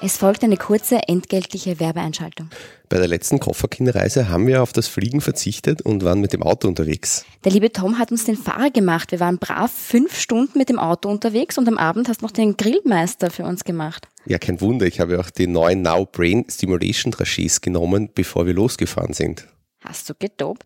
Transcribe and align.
Es 0.00 0.16
folgt 0.16 0.44
eine 0.44 0.56
kurze 0.56 1.08
entgeltliche 1.08 1.80
Werbeeinschaltung. 1.80 2.50
Bei 2.88 2.98
der 2.98 3.08
letzten 3.08 3.40
Kofferkinderreise 3.40 4.28
haben 4.28 4.46
wir 4.46 4.62
auf 4.62 4.72
das 4.72 4.86
Fliegen 4.86 5.20
verzichtet 5.20 5.82
und 5.82 6.04
waren 6.04 6.20
mit 6.20 6.32
dem 6.32 6.44
Auto 6.44 6.68
unterwegs. 6.68 7.24
Der 7.44 7.50
liebe 7.50 7.72
Tom 7.72 7.98
hat 7.98 8.12
uns 8.12 8.24
den 8.24 8.36
Fahrer 8.36 8.70
gemacht. 8.70 9.10
Wir 9.10 9.18
waren 9.18 9.38
brav 9.38 9.72
fünf 9.72 10.16
Stunden 10.16 10.56
mit 10.56 10.68
dem 10.68 10.78
Auto 10.78 11.08
unterwegs 11.08 11.58
und 11.58 11.66
am 11.66 11.78
Abend 11.78 12.08
hast 12.08 12.20
du 12.20 12.26
noch 12.26 12.30
den 12.30 12.56
Grillmeister 12.56 13.32
für 13.32 13.44
uns 13.44 13.64
gemacht. 13.64 14.06
Ja, 14.24 14.38
kein 14.38 14.60
Wunder, 14.60 14.86
ich 14.86 15.00
habe 15.00 15.18
auch 15.18 15.30
die 15.30 15.48
neuen 15.48 15.82
Now 15.82 16.06
Brain 16.06 16.44
Stimulation 16.48 17.12
Trachés 17.12 17.60
genommen, 17.60 18.10
bevor 18.14 18.46
wir 18.46 18.54
losgefahren 18.54 19.14
sind. 19.14 19.48
Hast 19.80 20.08
du 20.08 20.14
gedopt? 20.16 20.64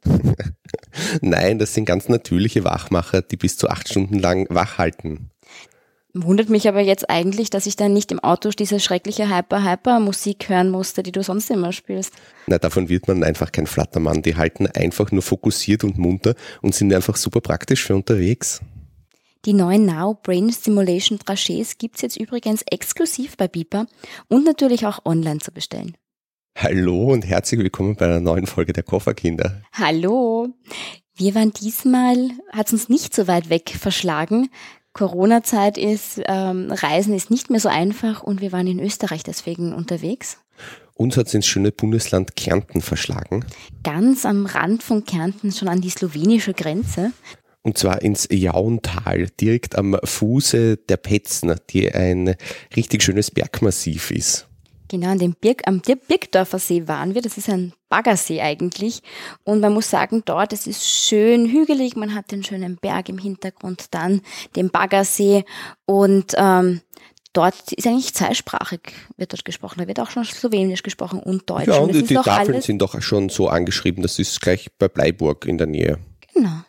Nein, 1.23 1.59
das 1.59 1.73
sind 1.73 1.87
ganz 1.87 2.09
natürliche 2.11 2.65
Wachmacher, 2.65 3.23
die 3.23 3.37
bis 3.37 3.57
zu 3.57 3.71
acht 3.71 3.89
Stunden 3.89 4.19
lang 4.19 4.47
wach 4.51 4.77
halten. 4.77 5.32
Wundert 6.15 6.51
mich 6.51 6.69
aber 6.69 6.81
jetzt 6.81 7.09
eigentlich, 7.09 7.49
dass 7.49 7.65
ich 7.65 7.77
dann 7.77 7.95
nicht 7.95 8.13
im 8.13 8.21
Auto 8.21 8.51
diese 8.51 8.81
schreckliche 8.81 9.35
Hyper-Hyper-Musik 9.35 10.51
hören 10.51 10.69
musste, 10.69 11.03
die 11.03 11.13
du 11.13 11.23
sonst 11.23 11.51
immer 11.51 11.73
spielst. 11.73 12.13
Na, 12.47 12.59
davon 12.59 12.91
wird 12.91 13.09
man 13.09 13.25
einfach 13.25 13.51
kein 13.51 13.67
Flattermann. 13.67 14.21
Die 14.21 14.37
halten 14.37 14.67
einfach 14.67 15.11
nur 15.11 15.23
fokussiert 15.23 15.85
und 15.85 15.97
munter 15.97 16.35
und 16.61 16.75
sind 16.75 16.93
einfach 16.93 17.17
super 17.17 17.41
praktisch 17.41 17.85
für 17.85 17.95
unterwegs. 17.95 18.61
Die 19.47 19.55
neuen 19.55 19.87
Now 19.87 20.19
Brain 20.23 20.53
Stimulation 20.53 21.19
Trachés 21.19 21.79
gibt's 21.79 22.03
jetzt 22.03 22.19
übrigens 22.19 22.63
exklusiv 22.71 23.39
bei 23.39 23.49
Beeper 23.49 23.87
und 24.29 24.45
natürlich 24.45 24.85
auch 24.85 25.07
online 25.07 25.41
zu 25.41 25.51
bestellen. 25.51 25.97
Hallo 26.59 27.11
und 27.11 27.27
herzlich 27.27 27.59
willkommen 27.59 27.97
bei 27.97 28.05
einer 28.05 28.21
neuen 28.21 28.47
Folge 28.47 28.75
der 28.75 28.83
Kofferkinder. 28.83 29.63
Hallo. 29.73 30.51
Wir 31.15 31.35
waren 31.35 31.53
diesmal, 31.53 32.31
hat's 32.53 32.73
uns 32.73 32.89
nicht 32.91 33.15
so 33.15 33.27
weit 33.27 33.49
weg 33.51 33.75
verschlagen, 33.79 34.51
Corona-Zeit 34.93 35.79
ist, 35.79 36.21
ähm, 36.27 36.71
Reisen 36.71 37.15
ist 37.15 37.31
nicht 37.31 37.51
mehr 37.51 37.61
so 37.61 37.69
einfach 37.69 38.23
und 38.23 38.41
wir 38.41 38.53
waren 38.53 38.67
in 38.67 38.81
Österreich 38.81 39.23
deswegen 39.23 39.73
unterwegs. 39.73 40.39
Uns 40.95 41.17
hat 41.17 41.27
es 41.27 41.35
ins 41.35 41.47
schöne 41.47 41.73
Bundesland 41.73 42.37
Kärnten 42.37 42.83
verschlagen. 42.83 43.45
Ganz 43.83 44.27
am 44.27 44.47
Rand 44.47 44.83
von 44.83 45.05
Kärnten, 45.05 45.51
schon 45.51 45.69
an 45.69 45.81
die 45.81 45.91
slowenische 45.91 46.53
Grenze. 46.53 47.13
Und 47.63 47.79
zwar 47.79 48.03
ins 48.03 48.29
Jauntal, 48.31 49.29
direkt 49.41 49.77
am 49.77 49.97
Fuße 50.03 50.77
der 50.77 50.97
Petzner, 50.97 51.57
die 51.71 51.93
ein 51.93 52.35
richtig 52.77 53.03
schönes 53.03 53.31
Bergmassiv 53.31 54.11
ist. 54.11 54.49
Genau, 54.93 55.09
an 55.09 55.19
dem 55.19 55.33
Birk, 55.33 55.63
am 55.65 55.81
Birkdorfer 55.81 56.59
See 56.59 56.87
waren 56.87 57.15
wir. 57.15 57.23
Das 57.23 57.39
ist 57.39 57.49
ein 57.49 57.73
Baggersee 57.89 58.43
eigentlich. 58.43 59.01
Und 59.43 59.61
man 59.61 59.73
muss 59.73 59.89
sagen, 59.89 60.21
dort, 60.27 60.53
es 60.53 60.67
ist 60.67 60.87
schön 60.87 61.51
hügelig. 61.51 61.97
Man 61.97 62.15
hat 62.15 62.31
den 62.31 62.45
schönen 62.45 62.77
Berg 62.77 63.09
im 63.09 63.17
Hintergrund, 63.17 63.87
dann 63.93 64.21
den 64.55 64.69
Baggersee. 64.69 65.47
Und 65.87 66.35
ähm, 66.37 66.83
dort 67.33 67.73
ist 67.73 67.87
eigentlich 67.87 68.13
zweisprachig, 68.13 68.93
wird 69.17 69.33
dort 69.33 69.47
gesprochen. 69.47 69.79
Da 69.79 69.89
wird 69.89 69.99
auch 69.99 70.11
schon 70.11 70.27
Slowenisch 70.27 70.83
gesprochen 70.83 71.21
und 71.21 71.49
Deutsch. 71.49 71.69
Ja, 71.69 71.79
und, 71.79 71.97
und 71.97 72.11
die 72.11 72.15
Tafeln 72.15 72.61
sind 72.61 72.83
doch 72.83 73.01
schon 73.01 73.31
so 73.31 73.49
angeschrieben. 73.49 74.03
Das 74.03 74.19
ist 74.19 74.43
gleich 74.43 74.69
bei 74.79 74.89
Bleiburg 74.89 75.47
in 75.47 75.57
der 75.57 75.69
Nähe. 75.69 76.01
Genau. 76.35 76.65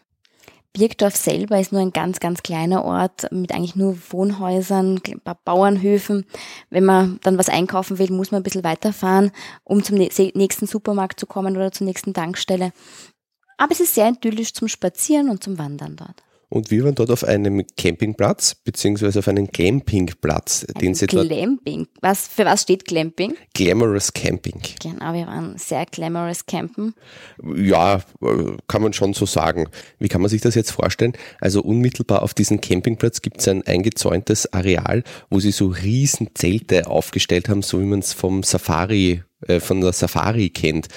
Birkdorf 0.73 1.15
selber 1.15 1.59
ist 1.59 1.71
nur 1.71 1.81
ein 1.81 1.93
ganz, 1.93 2.19
ganz 2.19 2.41
kleiner 2.41 2.83
Ort 2.83 3.31
mit 3.31 3.53
eigentlich 3.53 3.75
nur 3.75 3.95
Wohnhäusern, 4.09 4.99
Bauernhöfen. 5.45 6.25
Wenn 6.71 6.83
man 6.83 7.19
dann 7.21 7.37
was 7.37 7.47
einkaufen 7.47 7.99
will, 7.99 8.11
muss 8.11 8.31
man 8.31 8.41
ein 8.41 8.43
bisschen 8.43 8.63
weiterfahren, 8.63 9.31
um 9.63 9.83
zum 9.83 9.97
nächsten 9.97 10.65
Supermarkt 10.65 11.19
zu 11.19 11.27
kommen 11.27 11.55
oder 11.55 11.71
zur 11.71 11.85
nächsten 11.85 12.15
Tankstelle. 12.15 12.73
Aber 13.57 13.71
es 13.71 13.81
ist 13.81 13.93
sehr 13.93 14.09
idyllisch 14.09 14.53
zum 14.53 14.67
Spazieren 14.67 15.29
und 15.29 15.43
zum 15.43 15.59
Wandern 15.59 15.95
dort. 15.95 16.23
Und 16.53 16.69
wir 16.69 16.83
waren 16.83 16.93
dort 16.93 17.09
auf 17.09 17.23
einem 17.23 17.65
Campingplatz, 17.77 18.53
beziehungsweise 18.53 19.17
auf 19.17 19.27
einem 19.27 19.47
Glampingplatz. 19.47 20.63
Ein 20.67 20.79
den 20.81 20.93
sie 20.93 21.07
Glamping. 21.07 21.87
Was, 21.99 22.27
für 22.27 22.45
was 22.45 22.61
steht 22.61 22.85
Glamping? 22.85 23.33
Glamorous 23.55 24.13
Camping. 24.13 24.61
Genau, 24.79 25.13
wir 25.13 25.25
waren 25.25 25.57
sehr 25.57 25.87
glamorous 25.87 26.45
campen. 26.45 26.93
Ja, 27.55 28.03
kann 28.67 28.83
man 28.83 28.93
schon 28.93 29.15
so 29.15 29.25
sagen. 29.25 29.65
Wie 29.97 30.09
kann 30.09 30.21
man 30.21 30.29
sich 30.29 30.41
das 30.41 30.53
jetzt 30.53 30.69
vorstellen? 30.69 31.13
Also 31.41 31.59
unmittelbar 31.63 32.21
auf 32.21 32.35
diesem 32.35 32.61
Campingplatz 32.61 33.23
gibt 33.23 33.39
es 33.39 33.47
ein 33.47 33.65
eingezäuntes 33.65 34.53
Areal, 34.53 35.03
wo 35.31 35.39
sie 35.39 35.51
so 35.51 35.69
riesen 35.69 36.35
Zelte 36.35 36.85
aufgestellt 36.85 37.49
haben, 37.49 37.63
so 37.63 37.81
wie 37.81 37.85
man 37.85 37.97
es 37.97 38.13
vom 38.13 38.43
Safari 38.43 39.23
äh, 39.47 39.59
von 39.59 39.81
der 39.81 39.93
Safari 39.93 40.49
kennt 40.49 40.87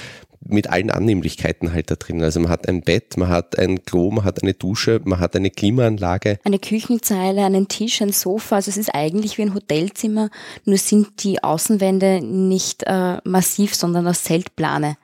mit 0.49 0.71
allen 0.71 0.91
Annehmlichkeiten 0.91 1.73
halt 1.73 1.91
da 1.91 1.97
drin. 1.97 2.23
Also 2.23 2.41
man 2.41 2.51
hat 2.51 2.69
ein 2.69 2.83
Bett, 2.83 3.17
man 3.17 3.29
hat 3.29 3.59
ein 3.59 3.85
Klo, 3.85 4.11
man 4.11 4.25
hat 4.25 4.43
eine 4.43 4.55
Dusche, 4.55 5.01
man 5.05 5.21
hat 5.21 5.37
eine 5.37 5.51
Klimaanlage. 5.51 6.39
Eine 6.45 6.59
Küchenzeile, 6.59 7.45
einen 7.45 7.69
Tisch, 7.69 8.03
ein 8.03 8.13
Sofa. 8.13 8.57
Also 8.57 8.71
es 8.71 8.77
ist 8.77 8.95
eigentlich 8.95 9.39
wie 9.39 9.43
ein 9.43 9.55
Hotelzimmer, 9.55 10.31
nur 10.65 10.79
sind 10.79 11.25
die 11.25 11.43
Außenwände 11.43 12.21
nicht 12.23 12.85
äh, 12.87 13.19
massiv, 13.25 13.75
sondern 13.75 14.07
aus 14.07 14.25
Zeltplane. 14.25 14.97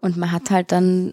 Und 0.00 0.16
man 0.16 0.32
hat 0.32 0.50
halt 0.50 0.72
dann 0.72 1.12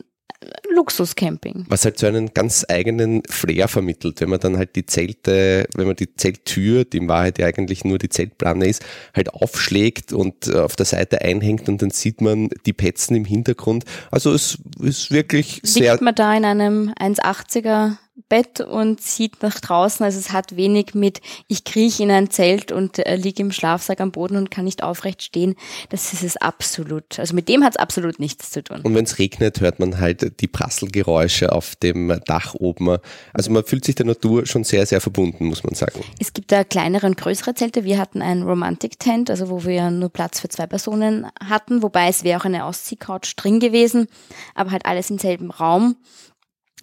Luxuscamping. 0.70 1.66
Was 1.68 1.84
halt 1.84 1.98
so 1.98 2.06
einen 2.06 2.34
ganz 2.34 2.66
eigenen 2.70 3.24
Flair 3.28 3.68
vermittelt, 3.68 4.22
wenn 4.22 4.30
man 4.30 4.40
dann 4.40 4.58
halt 4.58 4.76
die 4.76 4.86
Zelte, 4.86 5.68
wenn 5.74 5.88
man 5.88 5.96
die 5.96 6.16
Zelttür, 6.16 6.86
die 6.86 6.98
in 6.98 7.08
Wahrheit 7.08 7.40
ja 7.40 7.48
eigentlich 7.48 7.84
nur 7.84 7.98
die 7.98 8.10
Zeltplane 8.10 8.68
ist, 8.68 8.86
halt 9.16 9.34
aufschlägt 9.34 10.14
und 10.14 10.48
äh, 10.48 10.60
auf 10.60 10.76
der 10.76 10.86
Seite 10.86 11.22
einhängt 11.22 11.68
und 11.68 11.82
dann 11.82 11.90
sieht 11.90 12.22
man 12.22 12.50
die 12.66 12.74
Petzen 12.74 13.16
im 13.16 13.26
Hintergrund. 13.26 13.86
Also 14.12 14.34
es 14.34 14.60
ist 14.80 15.12
wirklich 15.12 15.56
Liegt 15.56 15.68
sehr... 15.68 15.94
Liegt 15.94 16.04
man 16.04 16.16
da 16.16 16.36
in 16.36 16.46
einem 16.46 16.94
1,80er 17.00 17.98
Bett 18.30 18.62
und 18.62 19.00
sieht 19.02 19.42
nach 19.44 19.60
draußen. 19.60 20.04
Also 20.04 20.20
es 20.20 20.32
hat 20.32 20.56
wenig 20.56 20.96
mit, 20.96 21.22
ich 21.48 21.64
krieche 21.64 22.04
in 22.04 22.12
ein 22.12 22.30
Zelt 22.30 22.72
und 22.72 23.00
äh, 23.00 23.16
liege 23.16 23.42
im 23.42 23.52
Schlafsack 23.52 24.02
am 24.02 24.12
Boden 24.12 24.38
und 24.38 24.50
kann 24.52 24.66
nicht 24.66 24.84
aufrecht 24.84 25.22
stehen. 25.22 25.56
Das 25.90 26.14
ist 26.14 26.24
es 26.24 26.38
absolut. 26.38 27.20
Also 27.20 27.36
mit 27.36 27.48
dem 27.48 27.64
hat 27.64 27.74
es 27.74 27.78
absolut 27.78 28.20
nichts 28.20 28.50
zu 28.50 28.64
tun. 28.64 28.82
Und 28.82 28.96
wenn 28.96 29.06
es 29.06 29.20
regnet, 29.20 29.62
hört 29.62 29.80
man 29.80 30.00
halt 30.00 30.42
die 30.42 30.48
Prasselgeräusche 30.48 31.52
auf 31.52 31.76
dem 31.76 32.20
Dach 32.26 32.56
oben. 32.56 32.98
Also 33.34 33.52
man 33.52 33.64
fühlt 33.64 33.86
sich 33.86 33.96
der 33.96 34.06
Natur 34.06 34.46
schon 34.46 34.64
sehr, 34.64 34.86
sehr 34.86 35.00
verbunden, 35.00 35.46
muss 35.46 35.64
man 35.64 35.76
sagen. 35.76 36.02
Es 36.20 36.34
gibt 36.34 36.52
da 36.52 36.64
kleinere 36.64 37.06
und 37.06 37.18
größere 37.18 37.54
Zelte. 37.54 37.84
Wir 37.84 38.00
hatten 38.00 38.22
ein 38.22 38.42
Romantic 38.44 39.00
Tent, 39.00 39.30
also 39.30 39.50
wo 39.50 39.64
wir 39.64 39.92
nur 39.92 40.10
Platz 40.10 40.40
für 40.40 40.50
zwei 40.50 40.66
Personen 40.66 41.28
hatten, 41.40 41.84
wobei 41.84 42.08
es 42.08 42.24
wäre 42.24 42.40
auch 42.40 42.46
eine 42.46 42.66
Ausziehcouch 42.66 43.36
drin 43.36 43.60
gewesen, 43.60 44.08
aber 44.56 44.72
halt 44.72 44.86
alles 44.86 45.10
im 45.10 45.20
selben 45.20 45.52
Raum. 45.52 45.98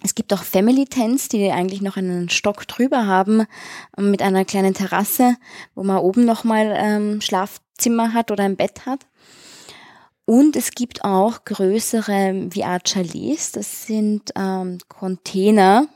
Es 0.05 0.13
gibt 0.13 0.31
auch 0.33 0.43
Family 0.43 0.85
Tents, 0.85 1.29
die 1.29 1.51
eigentlich 1.51 1.81
noch 1.81 1.97
einen 1.97 2.29
Stock 2.29 2.67
drüber 2.67 3.07
haben, 3.07 3.47
ähm, 3.97 4.11
mit 4.11 4.21
einer 4.21 4.45
kleinen 4.45 4.75
Terrasse, 4.75 5.35
wo 5.73 5.83
man 5.83 5.97
oben 5.97 6.25
nochmal 6.25 6.75
ähm, 6.77 7.21
Schlafzimmer 7.21 8.13
hat 8.13 8.29
oder 8.29 8.43
ein 8.43 8.55
Bett 8.55 8.85
hat. 8.85 9.07
Und 10.25 10.55
es 10.55 10.71
gibt 10.71 11.03
auch 11.03 11.43
größere 11.43 12.49
VR-Chalets, 12.53 13.53
das 13.53 13.87
sind 13.87 14.31
ähm, 14.35 14.77
Container, 14.89 15.87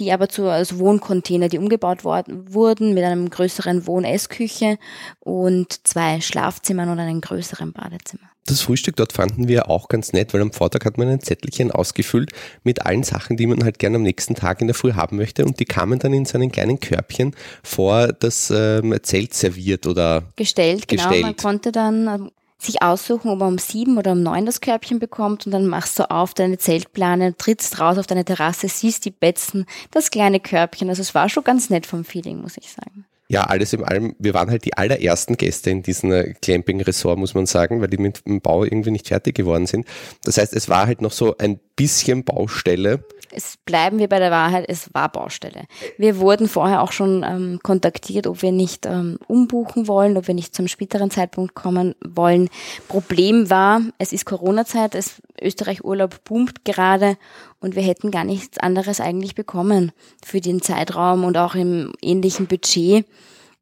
die 0.00 0.10
aber 0.10 0.28
zu 0.28 0.48
als 0.48 0.80
Wohncontainer, 0.80 1.48
die 1.48 1.58
umgebaut 1.58 2.02
worden, 2.02 2.52
wurden 2.52 2.92
mit 2.92 3.04
einem 3.04 3.30
größeren 3.30 3.86
Wohn-Essküche 3.86 4.78
und 5.20 5.86
zwei 5.86 6.20
Schlafzimmern 6.20 6.88
und 6.88 6.98
einem 6.98 7.20
größeren 7.20 7.72
Badezimmer. 7.72 8.31
Das 8.46 8.60
Frühstück 8.60 8.96
dort 8.96 9.12
fanden 9.12 9.46
wir 9.46 9.70
auch 9.70 9.88
ganz 9.88 10.12
nett, 10.12 10.34
weil 10.34 10.40
am 10.40 10.52
Vortag 10.52 10.84
hat 10.84 10.98
man 10.98 11.08
ein 11.08 11.20
Zettelchen 11.20 11.70
ausgefüllt 11.70 12.32
mit 12.64 12.84
allen 12.84 13.04
Sachen, 13.04 13.36
die 13.36 13.46
man 13.46 13.62
halt 13.62 13.78
gerne 13.78 13.96
am 13.96 14.02
nächsten 14.02 14.34
Tag 14.34 14.60
in 14.60 14.66
der 14.66 14.74
Früh 14.74 14.94
haben 14.94 15.16
möchte 15.16 15.44
und 15.44 15.60
die 15.60 15.64
kamen 15.64 15.98
dann 16.00 16.12
in 16.12 16.24
so 16.24 16.38
einen 16.38 16.50
kleinen 16.50 16.80
Körbchen 16.80 17.36
vor 17.62 18.08
das 18.08 18.50
ähm, 18.50 18.94
Zelt 19.02 19.34
serviert 19.34 19.86
oder 19.86 20.24
gestellt. 20.34 20.88
gestellt. 20.88 21.12
Genau, 21.12 21.26
man 21.26 21.36
konnte 21.36 21.70
dann 21.70 22.08
ähm, 22.08 22.30
sich 22.58 22.82
aussuchen, 22.82 23.30
ob 23.30 23.38
man 23.38 23.48
um 23.48 23.58
sieben 23.58 23.98
oder 23.98 24.12
um 24.12 24.22
neun 24.22 24.46
das 24.46 24.60
Körbchen 24.60 24.98
bekommt 24.98 25.46
und 25.46 25.52
dann 25.52 25.66
machst 25.66 25.98
du 25.98 26.10
auf 26.10 26.34
deine 26.34 26.58
Zeltplane, 26.58 27.36
trittst 27.36 27.78
raus 27.80 27.98
auf 27.98 28.06
deine 28.06 28.24
Terrasse, 28.24 28.68
siehst 28.68 29.04
die 29.04 29.10
Betzen, 29.10 29.66
das 29.90 30.10
kleine 30.10 30.40
Körbchen. 30.40 30.88
Also 30.88 31.02
es 31.02 31.14
war 31.14 31.28
schon 31.28 31.44
ganz 31.44 31.70
nett 31.70 31.86
vom 31.86 32.04
Feeling, 32.04 32.40
muss 32.40 32.56
ich 32.56 32.70
sagen. 32.70 33.04
Ja, 33.32 33.44
alles 33.44 33.72
in 33.72 33.82
allem, 33.82 34.14
wir 34.18 34.34
waren 34.34 34.50
halt 34.50 34.66
die 34.66 34.76
allerersten 34.76 35.38
Gäste 35.38 35.70
in 35.70 35.82
diesem 35.82 36.34
Clamping-Ressort, 36.42 37.18
muss 37.18 37.32
man 37.32 37.46
sagen, 37.46 37.80
weil 37.80 37.88
die 37.88 37.96
mit 37.96 38.26
dem 38.26 38.42
Bau 38.42 38.62
irgendwie 38.62 38.90
nicht 38.90 39.08
fertig 39.08 39.34
geworden 39.34 39.66
sind. 39.66 39.86
Das 40.22 40.36
heißt, 40.36 40.52
es 40.52 40.68
war 40.68 40.86
halt 40.86 41.00
noch 41.00 41.12
so 41.12 41.34
ein 41.38 41.58
bisschen 41.74 42.24
Baustelle 42.24 43.02
es 43.32 43.56
bleiben 43.64 43.98
wir 43.98 44.08
bei 44.08 44.18
der 44.18 44.30
Wahrheit, 44.30 44.66
es 44.68 44.92
war 44.94 45.10
Baustelle. 45.10 45.64
Wir 45.98 46.18
wurden 46.18 46.48
vorher 46.48 46.82
auch 46.82 46.92
schon 46.92 47.24
ähm, 47.26 47.60
kontaktiert, 47.62 48.26
ob 48.26 48.42
wir 48.42 48.52
nicht 48.52 48.86
ähm, 48.86 49.18
umbuchen 49.26 49.88
wollen, 49.88 50.16
ob 50.16 50.26
wir 50.26 50.34
nicht 50.34 50.54
zum 50.54 50.68
späteren 50.68 51.10
Zeitpunkt 51.10 51.54
kommen 51.54 51.94
wollen. 52.04 52.48
Problem 52.88 53.50
war, 53.50 53.80
es 53.98 54.12
ist 54.12 54.26
Corona-Zeit, 54.26 54.96
Österreich 55.40 55.84
Urlaub 55.84 56.24
boomt 56.24 56.64
gerade 56.64 57.16
und 57.60 57.74
wir 57.74 57.82
hätten 57.82 58.10
gar 58.10 58.24
nichts 58.24 58.58
anderes 58.58 59.00
eigentlich 59.00 59.34
bekommen 59.34 59.92
für 60.24 60.40
den 60.40 60.62
Zeitraum 60.62 61.24
und 61.24 61.36
auch 61.36 61.54
im 61.54 61.92
ähnlichen 62.00 62.46
Budget 62.46 63.06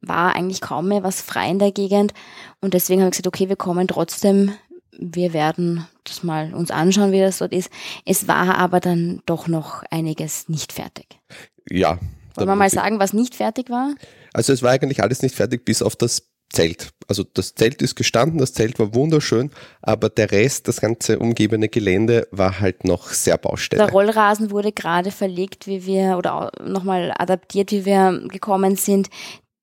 war 0.02 0.34
eigentlich 0.34 0.61
kaum 0.61 0.88
mehr 0.88 1.02
was 1.02 1.20
frei 1.20 1.50
in 1.50 1.58
der 1.58 1.73
Gegend 1.73 2.14
und 2.61 2.75
deswegen 2.75 3.02
habe 3.02 3.08
ich 3.11 3.19
gesagt, 3.19 3.26
okay, 3.26 3.49
wir 3.49 3.56
kommen 3.56 3.87
trotzdem 3.87 4.52
wir 5.00 5.32
werden 5.32 5.87
das 6.05 6.23
mal 6.23 6.55
uns 6.55 6.70
anschauen, 6.70 7.12
wie 7.12 7.20
das 7.20 7.38
dort 7.38 7.52
ist. 7.52 7.70
Es 8.05 8.29
war 8.29 8.56
aber 8.56 8.81
dann 8.81 9.23
doch 9.26 9.49
noch 9.49 9.82
einiges 9.91 10.49
nicht 10.49 10.73
fertig. 10.73 11.06
Ja. 11.69 11.99
Wollen 12.35 12.49
wir 12.49 12.56
mal 12.56 12.70
sagen, 12.70 13.00
was 13.00 13.12
nicht 13.12 13.35
fertig 13.35 13.70
war? 13.70 13.94
Also 14.32 14.52
es 14.52 14.62
war 14.62 14.70
eigentlich 14.70 15.02
alles 15.02 15.23
nicht 15.23 15.35
fertig, 15.35 15.64
bis 15.64 15.82
auf 15.82 15.97
das 15.97 16.31
Zelt. 16.52 16.91
Also 17.06 17.23
das 17.23 17.55
Zelt 17.55 17.81
ist 17.81 17.94
gestanden, 17.94 18.38
das 18.38 18.52
Zelt 18.52 18.79
war 18.81 18.94
wunderschön, 18.94 19.50
aber 19.82 20.08
der 20.08 20.32
Rest, 20.32 20.67
das 20.67 20.81
ganze 20.81 21.20
umgebende 21.20 21.69
Gelände 21.69 22.26
war 22.32 22.58
halt 22.58 22.85
noch 22.85 23.08
sehr 23.08 23.38
Baustelle. 23.38 23.85
Der 23.85 23.93
Rollrasen 23.93 24.50
wurde 24.50 24.73
gerade 24.73 25.12
verlegt, 25.12 25.69
wie 25.69 25.87
wir, 25.87 26.19
oder 26.19 26.50
nochmal 26.64 27.14
adaptiert, 27.17 27.70
wie 27.70 27.85
wir 27.85 28.20
gekommen 28.29 28.75
sind. 28.75 29.08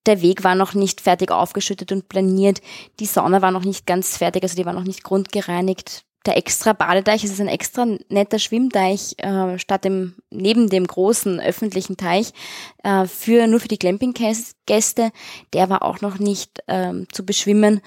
Der 0.07 0.21
Weg 0.21 0.44
war 0.44 0.56
noch 0.56 0.74
nicht 0.74 1.01
fertig 1.01 1.31
aufgeschüttet 1.31 1.92
und 1.92 2.09
planiert. 2.09 2.62
Die 3.00 3.06
Sauna 3.06 3.42
war 3.42 3.51
noch 3.51 3.65
nicht 3.65 3.86
ganz 3.86 4.18
fertig, 4.18 4.42
also 4.42 4.56
die 4.56 4.65
war 4.65 4.74
noch 4.74 4.86
nicht 4.86 5.04
grundgereinigt 5.04 6.07
der 6.27 6.38
extra 6.38 6.74
Badeteich, 6.74 7.24
es 7.24 7.31
ist 7.31 7.42
ein 7.42 7.48
extra 7.48 7.88
netter 8.09 8.38
Schwimmteich 8.38 9.15
äh, 9.18 9.57
statt 9.57 9.86
dem 9.86 10.15
neben 10.30 10.69
dem 10.69 10.86
großen 10.86 11.39
öffentlichen 11.39 11.95
Teich 11.95 12.33
äh, 12.83 13.06
für 13.06 13.48
nur 13.48 13.62
für 13.62 13.69
die 13.69 13.77
Campinggäste. 13.77 15.12
Der 15.54 15.69
war 15.69 15.83
auch 15.83 16.01
noch 16.01 16.19
nicht 16.19 16.62
ähm, 16.68 17.07
zu 17.12 17.25
beschwimmen. 17.25 17.81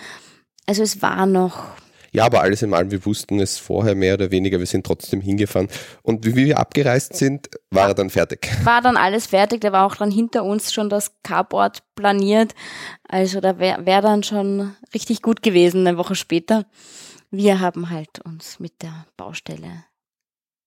Also 0.66 0.82
es 0.82 1.02
war 1.02 1.26
noch 1.26 1.64
ja, 2.12 2.25
aber 2.25 2.41
alles 2.41 2.62
in 2.62 2.75
allem, 2.75 2.91
wir 2.91 3.05
wussten 3.07 3.41
es 3.41 3.59
vorher 3.59 3.95
mehr 3.95 4.15
oder 4.15 4.31
weniger, 4.31 4.59
wir 4.59 4.67
sind 4.67 4.87
trotzdem 4.87 5.21
hingefahren. 5.21 5.69
Und 6.03 6.27
wie 6.27 6.37
wir 6.37 6.59
abgereist 6.59 7.15
sind, 7.15 7.49
war 7.71 7.89
er 7.89 7.95
dann 7.95 8.11
fertig. 8.11 8.49
War 8.65 8.83
dann 8.83 8.97
alles 8.97 9.27
fertig, 9.27 9.61
da 9.61 9.73
war 9.73 9.87
auch 9.87 9.97
dann 9.97 10.11
hinter 10.11 10.45
uns 10.45 10.73
schon 10.73 10.89
das 10.89 11.12
Carport 11.23 11.83
planiert. 11.95 12.55
Also 13.09 13.41
da 13.41 13.59
wäre 13.59 13.87
wär 13.87 14.03
dann 14.03 14.23
schon 14.23 14.75
richtig 14.95 15.23
gut 15.23 15.43
gewesen, 15.43 15.87
eine 15.87 15.97
Woche 15.97 16.15
später 16.15 16.67
wir 17.31 17.61
haben 17.61 17.91
halt 17.91 18.19
uns 18.25 18.59
mit 18.59 18.83
der 18.83 19.07
Baustelle 19.17 19.85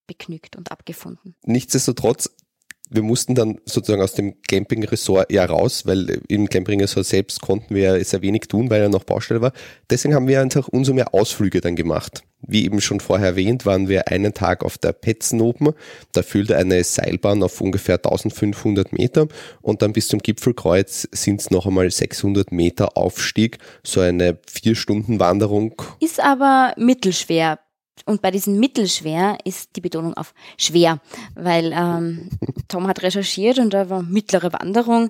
begnügt 0.08 0.56
und 0.56 0.72
abgefunden. 0.72 1.36
Nichtsdestotrotz, 1.44 2.36
wir 2.94 3.04
mussten 3.04 3.36
dann 3.36 3.60
sozusagen 3.66 4.02
aus 4.02 4.14
dem 4.14 4.42
Campingresort 4.48 5.32
ja 5.32 5.46
raus, 5.46 5.86
weil 5.86 6.22
im 6.28 6.50
Campingresort 6.50 7.06
selbst 7.06 7.42
konnten 7.42 7.76
wir 7.76 8.04
sehr 8.04 8.22
wenig 8.22 8.44
tun, 8.44 8.70
weil 8.70 8.82
er 8.82 8.90
noch 8.90 9.04
Baustelle 9.04 9.42
war. 9.42 9.54
Deswegen 9.90 10.16
haben 10.16 10.28
wir 10.28 10.42
einfach 10.42 10.68
umso 10.68 10.94
mehr 10.94 11.14
Ausflüge 11.14 11.62
dann 11.62 11.76
gemacht. 11.76 12.24
Wie 12.46 12.66
eben 12.66 12.82
schon 12.82 13.00
vorher 13.00 13.30
erwähnt, 13.30 13.66
waren 13.66 13.88
wir 13.88 14.10
einen 14.10 14.34
Tag 14.34 14.64
auf 14.66 14.78
der 14.78 14.92
Petzen 14.92 15.40
oben. 15.40 15.74
Da 16.12 16.24
führte 16.24 16.58
eine 16.58 16.84
Seilbahn 16.84 17.42
auf 17.42 17.62
ungefähr 17.62 17.96
1500 17.96 18.92
Meter 18.92 19.28
und 19.62 19.82
dann 19.82 19.94
bis 19.94 20.10
zum 20.10 20.20
Gipfelkreuz 20.20 21.08
sind 21.12 21.40
es 21.40 21.52
noch 21.52 21.66
einmal 21.66 21.90
600 21.90 22.52
Meter 22.52 22.98
Aufstieg. 22.98 23.60
So 23.84 24.02
eine 24.02 24.38
vier 24.46 24.76
Stunden 24.76 25.20
Wanderung. 25.22 25.82
Ist 26.02 26.20
aber 26.20 26.74
mittelschwer 26.78 27.60
und 28.06 28.22
bei 28.22 28.32
diesem 28.32 28.60
mittelschwer 28.60 29.38
ist 29.46 29.76
die 29.76 29.82
Betonung 29.82 30.16
auf 30.16 30.34
schwer, 30.58 31.00
weil 31.36 31.72
ähm, 31.74 32.30
Tom 32.68 32.88
hat 32.88 33.02
recherchiert 33.02 33.60
und 33.60 33.74
da 33.74 33.90
war 33.90 34.02
mittlere 34.02 34.52
Wanderung. 34.52 35.10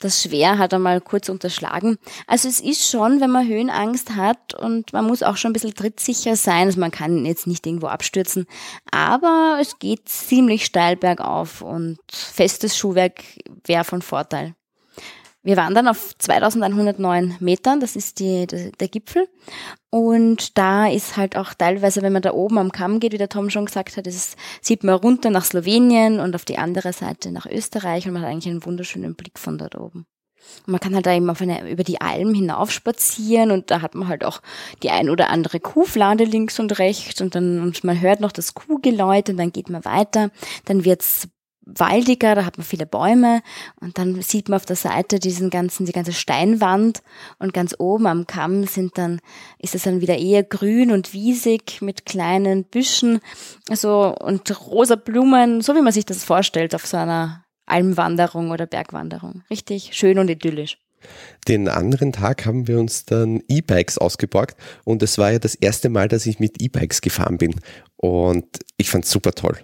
Das 0.00 0.22
Schwer 0.22 0.58
hat 0.58 0.72
er 0.72 0.80
mal 0.80 1.00
kurz 1.00 1.28
unterschlagen. 1.28 1.96
Also 2.26 2.48
es 2.48 2.60
ist 2.60 2.90
schon, 2.90 3.20
wenn 3.20 3.30
man 3.30 3.48
Höhenangst 3.48 4.16
hat 4.16 4.52
und 4.54 4.92
man 4.92 5.06
muss 5.06 5.22
auch 5.22 5.36
schon 5.36 5.50
ein 5.50 5.52
bisschen 5.54 5.74
trittsicher 5.74 6.36
sein. 6.36 6.66
Also 6.66 6.80
man 6.80 6.90
kann 6.90 7.24
jetzt 7.24 7.46
nicht 7.46 7.66
irgendwo 7.66 7.86
abstürzen, 7.86 8.46
aber 8.90 9.58
es 9.60 9.78
geht 9.78 10.08
ziemlich 10.08 10.64
steil 10.64 10.96
bergauf 10.96 11.62
und 11.62 11.98
festes 12.10 12.76
Schuhwerk 12.76 13.22
wäre 13.64 13.84
von 13.84 14.02
Vorteil. 14.02 14.54
Wir 15.44 15.58
waren 15.58 15.74
dann 15.74 15.88
auf 15.88 16.16
2109 16.18 17.36
Metern, 17.38 17.78
das 17.78 17.96
ist 17.96 18.18
die, 18.18 18.46
der, 18.46 18.88
Gipfel. 18.88 19.28
Und 19.90 20.56
da 20.56 20.88
ist 20.88 21.18
halt 21.18 21.36
auch 21.36 21.52
teilweise, 21.52 22.00
wenn 22.00 22.14
man 22.14 22.22
da 22.22 22.32
oben 22.32 22.56
am 22.56 22.72
Kamm 22.72 22.98
geht, 22.98 23.12
wie 23.12 23.18
der 23.18 23.28
Tom 23.28 23.50
schon 23.50 23.66
gesagt 23.66 23.98
hat, 23.98 24.06
ist, 24.06 24.36
sieht 24.62 24.84
man 24.84 24.94
runter 24.94 25.28
nach 25.28 25.44
Slowenien 25.44 26.18
und 26.18 26.34
auf 26.34 26.46
die 26.46 26.56
andere 26.56 26.94
Seite 26.94 27.30
nach 27.30 27.44
Österreich 27.44 28.06
und 28.06 28.14
man 28.14 28.22
hat 28.22 28.30
eigentlich 28.30 28.50
einen 28.50 28.64
wunderschönen 28.64 29.14
Blick 29.16 29.38
von 29.38 29.58
dort 29.58 29.76
oben. 29.76 30.06
Und 30.66 30.68
man 30.68 30.80
kann 30.80 30.94
halt 30.94 31.04
da 31.04 31.12
eben 31.12 31.28
auf 31.28 31.42
eine, 31.42 31.70
über 31.70 31.84
die 31.84 32.00
Alm 32.00 32.32
hinauf 32.32 32.70
spazieren 32.70 33.50
und 33.50 33.70
da 33.70 33.82
hat 33.82 33.94
man 33.94 34.08
halt 34.08 34.24
auch 34.24 34.40
die 34.82 34.90
ein 34.90 35.10
oder 35.10 35.28
andere 35.28 35.60
Kuhflade 35.60 36.24
links 36.24 36.58
und 36.58 36.78
rechts 36.78 37.20
und 37.20 37.34
dann, 37.34 37.60
und 37.60 37.84
man 37.84 38.00
hört 38.00 38.20
noch 38.20 38.32
das 38.32 38.54
Kuhgeläut 38.54 39.28
und 39.28 39.36
dann 39.36 39.52
geht 39.52 39.68
man 39.68 39.84
weiter. 39.84 40.30
Dann 40.64 40.86
wird's 40.86 41.28
waldiger, 41.66 42.34
da 42.34 42.44
hat 42.44 42.58
man 42.58 42.66
viele 42.66 42.86
Bäume 42.86 43.42
und 43.80 43.98
dann 43.98 44.20
sieht 44.22 44.48
man 44.48 44.56
auf 44.56 44.66
der 44.66 44.76
Seite 44.76 45.18
diesen 45.18 45.50
ganzen, 45.50 45.86
die 45.86 45.92
ganze 45.92 46.12
Steinwand 46.12 47.02
und 47.38 47.54
ganz 47.54 47.74
oben 47.78 48.06
am 48.06 48.26
Kamm 48.26 48.64
sind 48.64 48.98
dann, 48.98 49.20
ist 49.58 49.74
es 49.74 49.84
dann 49.84 50.00
wieder 50.00 50.18
eher 50.18 50.42
grün 50.42 50.90
und 50.90 51.12
wiesig 51.12 51.80
mit 51.80 52.06
kleinen 52.06 52.64
Büschen, 52.64 53.20
also 53.68 54.14
und 54.14 54.66
rosa 54.66 54.96
Blumen, 54.96 55.60
so 55.60 55.74
wie 55.74 55.82
man 55.82 55.92
sich 55.92 56.04
das 56.04 56.24
vorstellt 56.24 56.74
auf 56.74 56.86
so 56.86 56.96
einer 56.96 57.44
Almwanderung 57.66 58.50
oder 58.50 58.66
Bergwanderung. 58.66 59.42
Richtig 59.50 59.90
schön 59.94 60.18
und 60.18 60.28
idyllisch. 60.28 60.78
Den 61.48 61.68
anderen 61.68 62.12
Tag 62.12 62.46
haben 62.46 62.66
wir 62.66 62.78
uns 62.78 63.04
dann 63.04 63.42
E-Bikes 63.48 63.98
ausgeborgt 63.98 64.56
und 64.84 65.02
es 65.02 65.18
war 65.18 65.32
ja 65.32 65.38
das 65.38 65.54
erste 65.54 65.90
Mal, 65.90 66.08
dass 66.08 66.24
ich 66.26 66.40
mit 66.40 66.62
E-Bikes 66.62 67.02
gefahren 67.02 67.36
bin 67.36 67.54
und 67.96 68.46
ich 68.78 68.90
fand 68.90 69.04
es 69.04 69.10
super 69.10 69.32
toll. 69.32 69.58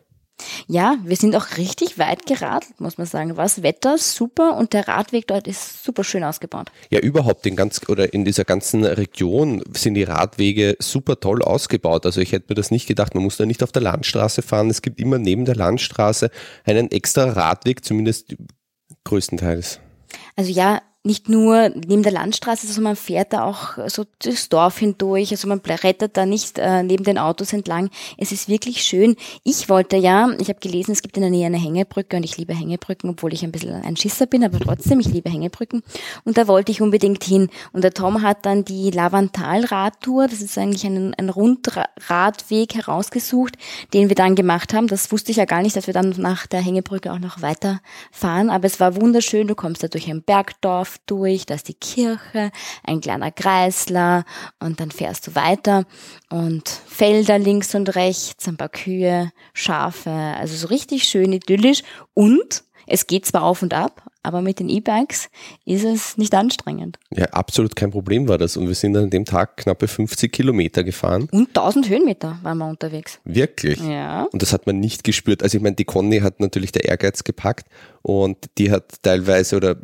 Ja, 0.67 0.97
wir 1.05 1.17
sind 1.17 1.35
auch 1.37 1.57
richtig 1.57 1.99
weit 1.99 2.27
geradelt, 2.27 2.81
muss 2.81 2.99
man 2.99 3.07
sagen. 3.07 3.37
War 3.37 3.45
das 3.45 3.63
Wetter 3.63 3.99
super 3.99 4.57
und 4.57 4.73
der 4.73 4.89
Radweg 4.89 5.27
dort 5.27 5.47
ist 5.47 5.85
super 5.85 6.05
schön 6.05 6.25
ausgebaut. 6.25 6.71
Ja, 6.91 7.01
überhaupt 7.01 7.47
in 7.47 7.57
ganz 7.57 7.81
oder 7.89 8.13
in 8.13 8.25
dieser 8.25 8.45
ganzen 8.45 8.85
Region 8.85 9.63
sind 9.73 9.95
die 9.95 10.05
Radwege 10.05 10.77
super 10.79 11.19
toll 11.21 11.43
ausgebaut. 11.43 12.07
Also 12.07 12.21
ich 12.21 12.33
hätte 12.33 12.47
mir 12.49 12.55
das 12.55 12.71
nicht 12.71 12.87
gedacht, 12.87 13.15
man 13.15 13.25
muss 13.25 13.37
da 13.37 13.47
nicht 13.47 13.63
auf 13.63 13.73
der 13.73 13.83
Landstraße 13.83 14.43
fahren. 14.43 14.71
Es 14.71 14.83
gibt 14.83 15.01
immer 15.01 15.19
neben 15.19 15.45
der 15.45 15.57
Landstraße 15.57 16.31
einen 16.65 16.91
extra 16.91 17.31
Radweg, 17.31 17.85
zumindest 17.85 18.37
größtenteils. 19.05 19.81
Also 20.37 20.51
ja, 20.51 20.83
nicht 21.03 21.31
nur 21.31 21.71
neben 21.71 22.03
der 22.03 22.13
Landstraße, 22.13 22.67
sondern 22.67 22.93
man 22.93 22.97
fährt 22.97 23.33
da 23.33 23.45
auch 23.45 23.79
so 23.89 24.05
das 24.19 24.51
Dorf 24.51 24.79
hindurch, 24.79 25.31
also 25.31 25.49
man 25.49 25.61
rettet 25.61 26.17
da 26.19 26.27
nicht 26.27 26.59
äh, 26.59 26.83
neben 26.83 27.05
den 27.05 27.17
Autos 27.17 27.55
entlang. 27.55 27.89
Es 28.19 28.33
ist 28.33 28.49
wirklich 28.51 28.83
schön. 28.83 29.17
Ich 29.43 29.71
wollte 29.71 29.97
ja, 29.97 30.31
ich 30.39 30.49
habe 30.49 30.61
gelesen, 30.61 30.93
es 30.93 31.01
gibt 31.01 31.17
in 31.17 31.23
der 31.23 31.31
Nähe 31.31 31.47
eine 31.47 31.57
Hängebrücke 31.57 32.17
und 32.19 32.23
ich 32.25 32.37
liebe 32.37 32.55
Hängebrücken, 32.55 33.09
obwohl 33.09 33.33
ich 33.33 33.43
ein 33.43 33.53
bisschen 33.53 33.73
ein 33.73 33.97
Schisser 33.97 34.27
bin, 34.27 34.45
aber 34.45 34.61
trotzdem, 34.61 35.01
ich 35.01 35.09
liebe 35.09 35.31
Hängebrücken. 35.31 35.83
Und 36.25 36.37
da 36.37 36.47
wollte 36.47 36.71
ich 36.71 36.83
unbedingt 36.83 37.25
hin. 37.25 37.49
Und 37.73 37.83
der 37.83 37.95
Tom 37.95 38.21
hat 38.21 38.45
dann 38.45 38.67
die 38.67 38.91
Lavantal-Radtour, 38.91 40.29
das 40.29 40.43
ist 40.43 40.59
eigentlich 40.59 40.85
ein, 40.85 41.15
ein 41.15 41.31
Rundradweg 41.31 42.75
herausgesucht, 42.75 43.55
den 43.95 44.11
wir 44.11 44.17
dann 44.17 44.35
gemacht 44.35 44.75
haben. 44.75 44.87
Das 44.87 45.11
wusste 45.13 45.31
ich 45.31 45.39
ja 45.39 45.47
gar 45.47 45.63
nicht, 45.63 45.77
dass 45.77 45.87
wir 45.87 45.95
dann 45.95 46.15
nach 46.19 46.47
der 46.47 46.61
Hängebrücke 46.61 47.11
auch 47.11 47.19
noch 47.19 47.41
weiterfahren, 47.41 48.51
aber 48.51 48.67
es 48.67 48.81
war 48.81 48.97
wunderschön. 48.97 49.47
Du 49.47 49.55
kommst 49.55 49.83
da 49.83 49.89
durch 49.89 50.11
ein 50.11 50.23
Bergdorf, 50.23 50.90
Dorf 50.91 50.99
durch, 51.07 51.47
da 51.47 51.55
ist 51.55 51.69
die 51.69 51.75
Kirche, 51.75 52.51
ein 52.85 53.01
kleiner 53.01 53.31
Kreisler 53.31 54.25
und 54.59 54.81
dann 54.81 54.91
fährst 54.91 55.27
du 55.27 55.35
weiter 55.35 55.85
und 56.31 56.69
Felder 56.69 57.39
links 57.39 57.75
und 57.75 57.95
rechts, 57.95 58.49
ein 58.49 58.57
paar 58.57 58.69
Kühe, 58.69 59.31
Schafe, 59.53 60.11
also 60.11 60.57
so 60.57 60.69
richtig 60.69 61.05
schön 61.05 61.33
idyllisch 61.33 61.83
und 62.15 62.65
es 62.87 63.07
geht 63.07 63.25
zwar 63.27 63.45
auf 63.45 63.63
und 63.63 63.73
ab, 63.73 64.03
aber 64.23 64.43
mit 64.43 64.59
den 64.59 64.69
E-Bikes 64.69 65.31
ist 65.65 65.85
es 65.85 66.19
nicht 66.19 66.35
anstrengend. 66.35 66.99
Ja, 67.15 67.27
absolut 67.27 67.77
kein 67.77 67.91
Problem 67.91 68.29
war 68.29 68.37
das. 68.37 68.57
Und 68.57 68.67
wir 68.67 68.75
sind 68.75 68.97
an 68.97 69.11
dem 69.11 69.25
Tag 69.25 69.59
knappe 69.59 69.89
50 69.89 70.31
Kilometer 70.31 70.83
gefahren. 70.85 71.29
Und 71.31 71.49
1000 71.57 71.89
Höhenmeter 71.89 72.39
waren 72.43 72.59
wir 72.59 72.69
unterwegs. 72.69 73.21
Wirklich? 73.25 73.81
Ja. 73.81 74.25
Und 74.25 74.43
das 74.43 74.53
hat 74.53 74.67
man 74.67 74.81
nicht 74.81 75.05
gespürt. 75.05 75.43
Also 75.43 75.57
ich 75.57 75.63
meine, 75.63 75.77
die 75.77 75.85
Conny 75.85 76.19
hat 76.19 76.41
natürlich 76.41 76.73
der 76.73 76.85
Ehrgeiz 76.85 77.25
gepackt 77.25 77.67
und 78.03 78.37
die 78.59 78.71
hat 78.71 79.03
teilweise 79.03 79.57
oder 79.57 79.77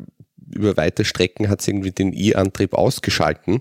über 0.51 0.77
weite 0.77 1.05
Strecken 1.05 1.49
hat 1.49 1.61
es 1.61 1.69
irgendwie 1.69 1.91
den 1.91 2.13
E-Antrieb 2.13 2.75
ausgeschalten. 2.75 3.61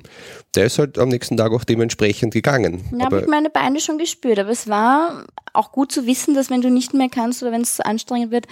Der 0.55 0.65
ist 0.65 0.79
halt 0.79 0.97
am 0.99 1.09
nächsten 1.09 1.37
Tag 1.37 1.51
auch 1.51 1.63
dementsprechend 1.63 2.33
gegangen. 2.33 2.85
Ja, 2.97 3.05
habe 3.05 3.21
ich 3.21 3.27
meine 3.27 3.49
Beine 3.49 3.79
schon 3.79 3.97
gespürt, 3.97 4.39
aber 4.39 4.49
es 4.49 4.67
war 4.67 5.25
auch 5.53 5.71
gut 5.71 5.91
zu 5.91 6.05
wissen, 6.05 6.35
dass 6.35 6.49
wenn 6.49 6.61
du 6.61 6.69
nicht 6.69 6.93
mehr 6.93 7.09
kannst 7.09 7.41
oder 7.41 7.51
wenn 7.51 7.61
es 7.61 7.79
anstrengend 7.79 8.31
wird, 8.31 8.47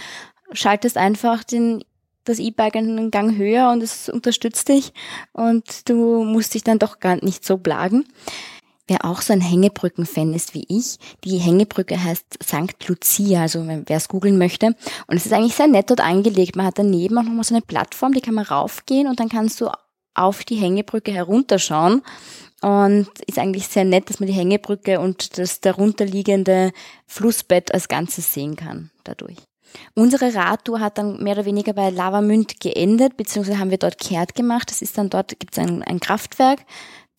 schaltest 0.53 0.97
einfach 0.97 1.43
den 1.43 1.83
das 2.25 2.39
E-Bike 2.39 2.77
einen 2.77 3.11
Gang 3.11 3.37
höher 3.37 3.69
und 3.71 3.83
es 3.83 4.07
unterstützt 4.07 4.69
dich 4.69 4.93
und 5.33 5.89
du 5.89 6.23
musst 6.23 6.53
dich 6.53 6.63
dann 6.63 6.79
doch 6.79 6.99
gar 6.99 7.23
nicht 7.23 7.45
so 7.45 7.57
plagen. 7.57 8.05
Wer 8.87 9.05
auch 9.05 9.21
so 9.21 9.31
ein 9.31 9.39
Hängebrücken-Fan 9.39 10.33
ist 10.33 10.53
wie 10.53 10.65
ich, 10.67 10.97
die 11.23 11.37
Hängebrücke 11.37 12.03
heißt 12.03 12.43
St. 12.43 12.87
Lucia, 12.87 13.41
also 13.41 13.65
wer 13.65 13.97
es 13.97 14.09
googeln 14.09 14.37
möchte. 14.37 14.75
Und 15.07 15.15
es 15.15 15.25
ist 15.25 15.31
eigentlich 15.31 15.55
sehr 15.55 15.67
nett 15.67 15.89
dort 15.89 16.01
angelegt. 16.01 16.57
Man 16.57 16.65
hat 16.65 16.79
daneben 16.79 17.17
auch 17.17 17.23
nochmal 17.23 17.45
so 17.45 17.55
eine 17.55 17.61
Plattform, 17.61 18.13
die 18.13 18.19
kann 18.19 18.33
man 18.33 18.45
raufgehen 18.45 19.07
und 19.07 19.21
dann 19.21 19.29
kannst 19.29 19.61
du 19.61 19.69
auf 20.15 20.43
die 20.43 20.55
Hängebrücke 20.55 21.11
herunterschauen. 21.11 22.03
Und 22.61 23.09
ist 23.27 23.39
eigentlich 23.39 23.67
sehr 23.67 23.83
nett, 23.83 24.09
dass 24.09 24.21
man 24.21 24.27
die 24.27 24.33
Hängebrücke 24.33 25.01
und 25.01 25.37
das 25.37 25.59
darunterliegende 25.59 26.71
Flussbett 27.07 27.73
als 27.73 27.89
Ganzes 27.89 28.33
sehen 28.33 28.55
kann 28.55 28.89
dadurch. 29.03 29.37
Unsere 29.95 30.33
Radtour 30.33 30.79
hat 30.79 30.97
dann 30.97 31.21
mehr 31.21 31.33
oder 31.33 31.45
weniger 31.45 31.73
bei 31.73 31.89
Lavamünd 31.89 32.61
geendet, 32.61 33.17
beziehungsweise 33.17 33.59
haben 33.59 33.71
wir 33.71 33.79
dort 33.79 33.97
kehrt 33.97 34.35
gemacht. 34.35 34.69
Das 34.69 34.81
ist 34.81 34.97
dann 34.97 35.09
dort, 35.09 35.37
gibt 35.39 35.57
es 35.57 35.59
ein, 35.59 35.83
ein 35.83 35.99
Kraftwerk. 35.99 36.59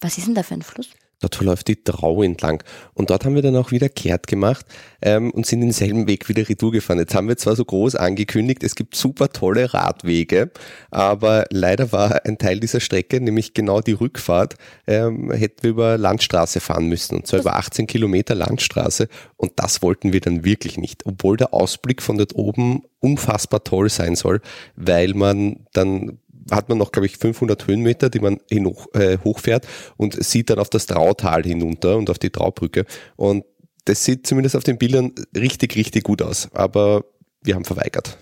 Was 0.00 0.16
ist 0.16 0.26
denn 0.26 0.34
da 0.34 0.42
für 0.42 0.54
ein 0.54 0.62
Fluss? 0.62 0.88
Dort 1.20 1.36
verläuft 1.36 1.68
die 1.68 1.82
Trau 1.82 2.22
entlang. 2.22 2.62
Und 2.92 3.10
dort 3.10 3.24
haben 3.24 3.34
wir 3.34 3.42
dann 3.42 3.56
auch 3.56 3.70
wieder 3.70 3.88
kehrt 3.88 4.26
gemacht 4.26 4.66
ähm, 5.02 5.30
und 5.30 5.46
sind 5.46 5.60
denselben 5.60 6.06
Weg 6.06 6.28
wieder 6.28 6.48
retour 6.48 6.72
gefahren. 6.72 6.98
Jetzt 6.98 7.14
haben 7.14 7.28
wir 7.28 7.36
zwar 7.36 7.56
so 7.56 7.64
groß 7.64 7.94
angekündigt, 7.94 8.62
es 8.62 8.74
gibt 8.74 8.94
super 8.94 9.30
tolle 9.30 9.72
Radwege, 9.72 10.50
aber 10.90 11.44
leider 11.50 11.92
war 11.92 12.24
ein 12.24 12.38
Teil 12.38 12.60
dieser 12.60 12.80
Strecke, 12.80 13.20
nämlich 13.20 13.54
genau 13.54 13.80
die 13.80 13.92
Rückfahrt, 13.92 14.54
ähm, 14.86 15.30
hätten 15.30 15.62
wir 15.62 15.70
über 15.70 15.98
Landstraße 15.98 16.60
fahren 16.60 16.88
müssen. 16.88 17.16
Und 17.16 17.26
zwar 17.26 17.40
über 17.40 17.56
18 17.56 17.86
Kilometer 17.86 18.34
Landstraße. 18.34 19.08
Und 19.36 19.52
das 19.56 19.82
wollten 19.82 20.12
wir 20.12 20.20
dann 20.20 20.44
wirklich 20.44 20.78
nicht. 20.78 21.06
Obwohl 21.06 21.36
der 21.36 21.54
Ausblick 21.54 22.02
von 22.02 22.18
dort 22.18 22.34
oben 22.34 22.82
unfassbar 23.00 23.62
toll 23.64 23.90
sein 23.90 24.16
soll, 24.16 24.40
weil 24.76 25.14
man 25.14 25.66
dann 25.72 26.18
hat 26.50 26.68
man 26.68 26.78
noch, 26.78 26.92
glaube 26.92 27.06
ich, 27.06 27.16
500 27.16 27.66
Höhenmeter, 27.66 28.10
die 28.10 28.20
man 28.20 28.40
hin, 28.50 28.72
äh, 28.92 29.18
hochfährt 29.24 29.66
und 29.96 30.22
sieht 30.22 30.50
dann 30.50 30.58
auf 30.58 30.70
das 30.70 30.86
Trautal 30.86 31.42
hinunter 31.42 31.96
und 31.96 32.10
auf 32.10 32.18
die 32.18 32.30
Traubrücke. 32.30 32.84
Und 33.16 33.44
das 33.84 34.04
sieht 34.04 34.26
zumindest 34.26 34.56
auf 34.56 34.64
den 34.64 34.78
Bildern 34.78 35.12
richtig, 35.36 35.76
richtig 35.76 36.04
gut 36.04 36.22
aus. 36.22 36.48
Aber 36.52 37.04
wir 37.42 37.54
haben 37.54 37.64
verweigert. 37.64 38.18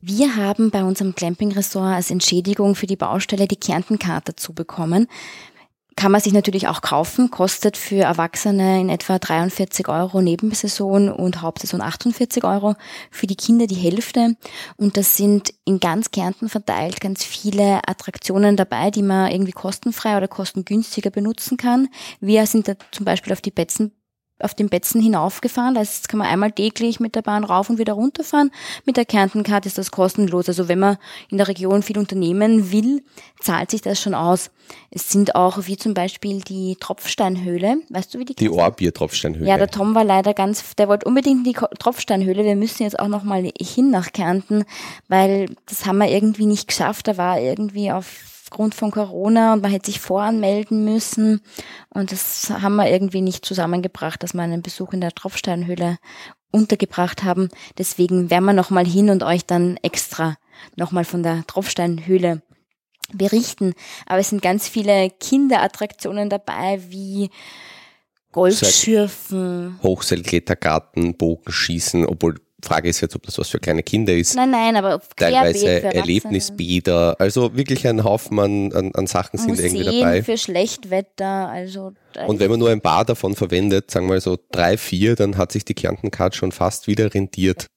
Wir 0.00 0.36
haben 0.36 0.70
bei 0.70 0.84
unserem 0.84 1.14
Clamping-Ressort 1.14 1.94
als 1.94 2.10
Entschädigung 2.10 2.76
für 2.76 2.86
die 2.86 2.96
Baustelle 2.96 3.48
die 3.48 3.56
Kärntenkarte 3.56 4.36
zu 4.36 4.52
bekommen 4.52 5.08
kann 5.98 6.12
man 6.12 6.20
sich 6.20 6.32
natürlich 6.32 6.68
auch 6.68 6.80
kaufen, 6.80 7.32
kostet 7.32 7.76
für 7.76 8.02
Erwachsene 8.02 8.80
in 8.80 8.88
etwa 8.88 9.18
43 9.18 9.88
Euro 9.88 10.22
Nebensaison 10.22 11.10
und 11.10 11.42
Hauptsaison 11.42 11.80
48 11.80 12.44
Euro, 12.44 12.76
für 13.10 13.26
die 13.26 13.34
Kinder 13.34 13.66
die 13.66 13.74
Hälfte. 13.74 14.36
Und 14.76 14.96
das 14.96 15.16
sind 15.16 15.52
in 15.64 15.80
ganz 15.80 16.12
Kärnten 16.12 16.48
verteilt 16.48 17.00
ganz 17.00 17.24
viele 17.24 17.80
Attraktionen 17.88 18.56
dabei, 18.56 18.92
die 18.92 19.02
man 19.02 19.32
irgendwie 19.32 19.50
kostenfrei 19.50 20.16
oder 20.16 20.28
kostengünstiger 20.28 21.10
benutzen 21.10 21.56
kann. 21.56 21.88
Wir 22.20 22.46
sind 22.46 22.68
da 22.68 22.74
zum 22.92 23.04
Beispiel 23.04 23.32
auf 23.32 23.40
die 23.40 23.50
Betzen 23.50 23.97
auf 24.40 24.54
den 24.54 24.68
Betzen 24.68 25.00
hinaufgefahren. 25.00 25.74
Das 25.74 25.88
heißt, 25.88 26.08
kann 26.08 26.18
man 26.18 26.28
einmal 26.28 26.52
täglich 26.52 27.00
mit 27.00 27.14
der 27.14 27.22
Bahn 27.22 27.44
rauf 27.44 27.70
und 27.70 27.78
wieder 27.78 27.94
runterfahren. 27.94 28.50
Mit 28.84 28.96
der 28.96 29.04
Kärntenkarte 29.04 29.68
ist 29.68 29.78
das 29.78 29.90
kostenlos. 29.90 30.48
Also 30.48 30.68
wenn 30.68 30.78
man 30.78 30.98
in 31.30 31.38
der 31.38 31.48
Region 31.48 31.82
viel 31.82 31.98
unternehmen 31.98 32.72
will, 32.72 33.02
zahlt 33.40 33.70
sich 33.70 33.82
das 33.82 34.00
schon 34.00 34.14
aus. 34.14 34.50
Es 34.90 35.10
sind 35.10 35.34
auch 35.34 35.66
wie 35.66 35.76
zum 35.76 35.94
Beispiel 35.94 36.40
die 36.40 36.76
Tropfsteinhöhle. 36.78 37.78
Weißt 37.88 38.14
du, 38.14 38.18
wie 38.18 38.24
die 38.24 38.34
Die 38.34 38.50
Ohrbier-Tropfsteinhöhle. 38.50 39.48
Ja, 39.48 39.56
der 39.56 39.68
Tom 39.68 39.94
war 39.94 40.04
leider 40.04 40.34
ganz, 40.34 40.74
der 40.76 40.88
wollte 40.88 41.06
unbedingt 41.06 41.46
die 41.46 41.52
Tropfsteinhöhle. 41.52 42.44
Wir 42.44 42.56
müssen 42.56 42.82
jetzt 42.82 42.98
auch 42.98 43.08
nochmal 43.08 43.50
hin 43.60 43.90
nach 43.90 44.12
Kärnten, 44.12 44.64
weil 45.08 45.54
das 45.66 45.86
haben 45.86 45.98
wir 45.98 46.08
irgendwie 46.08 46.46
nicht 46.46 46.68
geschafft. 46.68 47.08
Da 47.08 47.16
war 47.16 47.40
irgendwie 47.40 47.92
auf 47.92 48.06
aufgrund 48.48 48.74
von 48.74 48.90
Corona 48.90 49.52
und 49.52 49.62
man 49.62 49.70
hätte 49.70 49.90
sich 49.90 50.00
voranmelden 50.00 50.82
müssen. 50.82 51.42
Und 51.90 52.12
das 52.12 52.48
haben 52.48 52.76
wir 52.76 52.90
irgendwie 52.90 53.20
nicht 53.20 53.44
zusammengebracht, 53.44 54.22
dass 54.22 54.32
wir 54.32 54.40
einen 54.40 54.62
Besuch 54.62 54.94
in 54.94 55.02
der 55.02 55.12
Tropfsteinhöhle 55.12 55.98
untergebracht 56.50 57.24
haben. 57.24 57.50
Deswegen 57.76 58.30
werden 58.30 58.46
wir 58.46 58.54
nochmal 58.54 58.86
hin 58.86 59.10
und 59.10 59.22
euch 59.22 59.44
dann 59.44 59.76
extra 59.82 60.36
nochmal 60.76 61.04
von 61.04 61.22
der 61.22 61.46
Tropfsteinhöhle 61.46 62.40
berichten. 63.12 63.74
Aber 64.06 64.20
es 64.20 64.30
sind 64.30 64.40
ganz 64.40 64.66
viele 64.66 65.10
Kinderattraktionen 65.10 66.30
dabei, 66.30 66.80
wie 66.88 67.28
Golfschürfen. 68.32 69.78
Hochseilklettergarten, 69.82 71.18
Bogenschießen, 71.18 72.06
obwohl 72.06 72.40
Frage 72.62 72.88
ist 72.88 73.00
jetzt, 73.00 73.14
ob 73.14 73.22
das 73.22 73.38
was 73.38 73.48
für 73.48 73.60
kleine 73.60 73.82
Kinder 73.84 74.12
ist. 74.12 74.34
Nein, 74.34 74.50
nein, 74.50 74.74
aber 74.76 75.00
teilweise 75.16 75.84
Erlebnisbäder. 75.84 77.16
Also 77.20 77.56
wirklich 77.56 77.86
ein 77.86 78.02
Haufen 78.02 78.38
an, 78.40 78.72
an, 78.72 78.90
an 78.94 79.06
Sachen 79.06 79.38
sind 79.38 79.50
Museen 79.50 79.76
irgendwie 79.76 80.00
dabei. 80.00 80.22
für 80.24 80.36
Schlechtwetter. 80.36 81.48
Also 81.48 81.92
und 82.26 82.40
wenn 82.40 82.50
man 82.50 82.58
nur 82.58 82.70
ein 82.70 82.80
paar 82.80 83.04
davon 83.04 83.36
verwendet, 83.36 83.90
sagen 83.90 84.06
wir 84.06 84.14
mal 84.14 84.20
so 84.20 84.36
drei, 84.50 84.76
vier, 84.76 85.14
dann 85.14 85.36
hat 85.36 85.52
sich 85.52 85.64
die 85.64 85.74
Kärntencard 85.74 86.34
schon 86.34 86.50
fast 86.50 86.88
wieder 86.88 87.14
rentiert. 87.14 87.68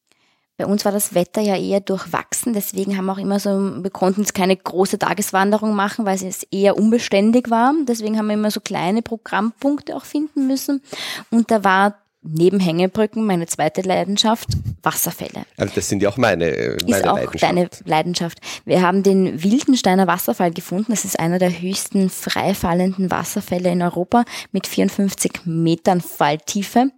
Bei 0.57 0.65
uns 0.67 0.85
war 0.85 0.91
das 0.91 1.15
Wetter 1.15 1.41
ja 1.41 1.57
eher 1.57 1.79
durchwachsen, 1.79 2.53
deswegen 2.53 2.95
haben 2.95 3.05
wir 3.05 3.13
auch 3.13 3.17
immer 3.17 3.39
so, 3.39 3.49
wir 3.49 3.89
konnten 3.89 4.21
jetzt 4.21 4.35
keine 4.35 4.55
große 4.55 4.99
Tageswanderung 4.99 5.73
machen, 5.73 6.05
weil 6.05 6.23
es 6.23 6.43
eher 6.51 6.77
unbeständig 6.77 7.49
war. 7.49 7.73
Deswegen 7.87 8.17
haben 8.17 8.27
wir 8.27 8.35
immer 8.35 8.51
so 8.51 8.59
kleine 8.59 9.01
Programmpunkte 9.01 9.95
auch 9.95 10.05
finden 10.05 10.45
müssen. 10.45 10.83
Und 11.31 11.49
da 11.49 11.63
war 11.63 12.00
neben 12.23 12.59
Hängebrücken 12.59 13.25
meine 13.25 13.47
zweite 13.47 13.81
Leidenschaft, 13.81 14.49
Wasserfälle. 14.83 15.45
Also 15.57 15.73
das 15.75 15.89
sind 15.89 16.01
ja 16.01 16.09
auch 16.09 16.17
meine, 16.17 16.45
äh, 16.45 16.77
meine 16.83 16.97
ist 16.97 17.07
auch 17.07 17.15
Leidenschaft. 17.15 17.43
deine 17.43 17.69
Leidenschaft. 17.85 18.39
Wir 18.65 18.81
haben 18.81 19.03
den 19.03 19.43
Wildensteiner 19.43 20.07
Wasserfall 20.07 20.51
gefunden. 20.51 20.91
Das 20.91 21.05
ist 21.05 21.19
einer 21.19 21.39
der 21.39 21.61
höchsten 21.61 22.09
freifallenden 22.09 23.11
Wasserfälle 23.11 23.69
in 23.71 23.81
Europa 23.81 24.23
mit 24.51 24.67
54 24.67 25.45
Metern 25.45 26.01
Falltiefe. 26.01 26.91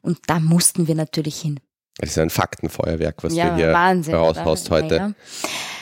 Und 0.00 0.18
da 0.26 0.40
mussten 0.40 0.88
wir 0.88 0.94
natürlich 0.94 1.40
hin. 1.40 1.60
Das 1.98 2.10
ist 2.10 2.18
ein 2.18 2.30
Faktenfeuerwerk, 2.30 3.22
was 3.22 3.34
ja, 3.34 3.50
du 3.50 3.56
hier 3.56 3.72
Wahnsinn, 3.72 4.14
raushaust 4.14 4.70
heute. 4.70 4.96
Ja. 4.96 5.12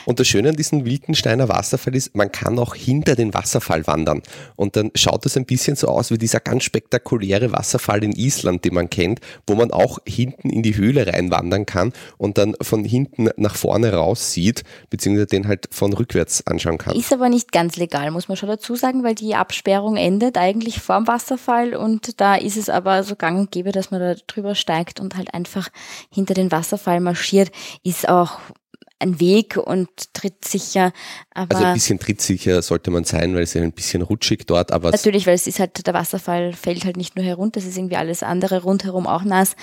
Und 0.08 0.18
das 0.20 0.26
Schöne 0.26 0.48
an 0.48 0.56
diesem 0.56 0.86
Wildensteiner 0.86 1.50
Wasserfall 1.50 1.94
ist, 1.94 2.16
man 2.16 2.32
kann 2.32 2.58
auch 2.58 2.74
hinter 2.74 3.14
den 3.14 3.34
Wasserfall 3.34 3.86
wandern. 3.86 4.22
Und 4.56 4.74
dann 4.74 4.90
schaut 4.94 5.26
es 5.26 5.36
ein 5.36 5.44
bisschen 5.44 5.76
so 5.76 5.88
aus 5.88 6.10
wie 6.10 6.16
dieser 6.16 6.40
ganz 6.40 6.64
spektakuläre 6.64 7.52
Wasserfall 7.52 8.02
in 8.02 8.12
Island, 8.12 8.64
den 8.64 8.72
man 8.72 8.88
kennt, 8.88 9.20
wo 9.46 9.54
man 9.54 9.70
auch 9.70 9.98
hinten 10.06 10.48
in 10.48 10.62
die 10.62 10.78
Höhle 10.78 11.08
reinwandern 11.08 11.66
kann 11.66 11.92
und 12.16 12.38
dann 12.38 12.56
von 12.62 12.84
hinten 12.84 13.28
nach 13.36 13.54
vorne 13.54 13.92
raus 13.92 14.32
sieht, 14.32 14.64
beziehungsweise 14.88 15.26
den 15.26 15.46
halt 15.46 15.66
von 15.70 15.92
rückwärts 15.92 16.46
anschauen 16.46 16.78
kann. 16.78 16.96
Ist 16.96 17.12
aber 17.12 17.28
nicht 17.28 17.52
ganz 17.52 17.76
legal, 17.76 18.10
muss 18.10 18.28
man 18.28 18.38
schon 18.38 18.48
dazu 18.48 18.76
sagen, 18.76 19.04
weil 19.04 19.14
die 19.14 19.34
Absperrung 19.34 19.98
endet 19.98 20.38
eigentlich 20.38 20.80
vorm 20.80 21.06
Wasserfall 21.06 21.74
und 21.76 22.18
da 22.18 22.34
ist 22.34 22.56
es 22.56 22.70
aber 22.70 23.02
so 23.02 23.14
gang 23.14 23.38
und 23.38 23.50
gäbe, 23.50 23.72
dass 23.72 23.90
man 23.90 24.00
da 24.00 24.14
drüber 24.26 24.54
steigt 24.54 25.00
und 25.00 25.18
halt 25.18 25.34
einfach 25.34 25.68
hinter 26.10 26.32
den 26.32 26.50
Wasserfall 26.50 27.00
marschiert, 27.00 27.50
ist 27.82 28.08
auch 28.08 28.40
ein 28.98 29.20
Weg 29.20 29.56
und 29.56 29.88
trittsicher. 30.12 30.92
Aber 31.32 31.56
also 31.56 31.66
ein 31.68 31.74
bisschen 31.74 31.98
trittsicher 31.98 32.62
sollte 32.62 32.90
man 32.90 33.04
sein, 33.04 33.34
weil 33.34 33.42
es 33.42 33.54
ist 33.54 33.62
ein 33.62 33.72
bisschen 33.72 34.02
rutschig 34.02 34.46
dort. 34.46 34.72
Aber 34.72 34.90
natürlich, 34.90 35.26
weil 35.26 35.34
es 35.34 35.46
ist 35.46 35.60
halt, 35.60 35.86
der 35.86 35.94
Wasserfall 35.94 36.52
fällt 36.52 36.84
halt 36.84 36.96
nicht 36.96 37.16
nur 37.16 37.24
herunter, 37.24 37.60
es 37.60 37.66
ist 37.66 37.76
irgendwie 37.76 37.96
alles 37.96 38.22
andere 38.22 38.62
rundherum 38.62 39.06
auch 39.06 39.24
nass. 39.24 39.56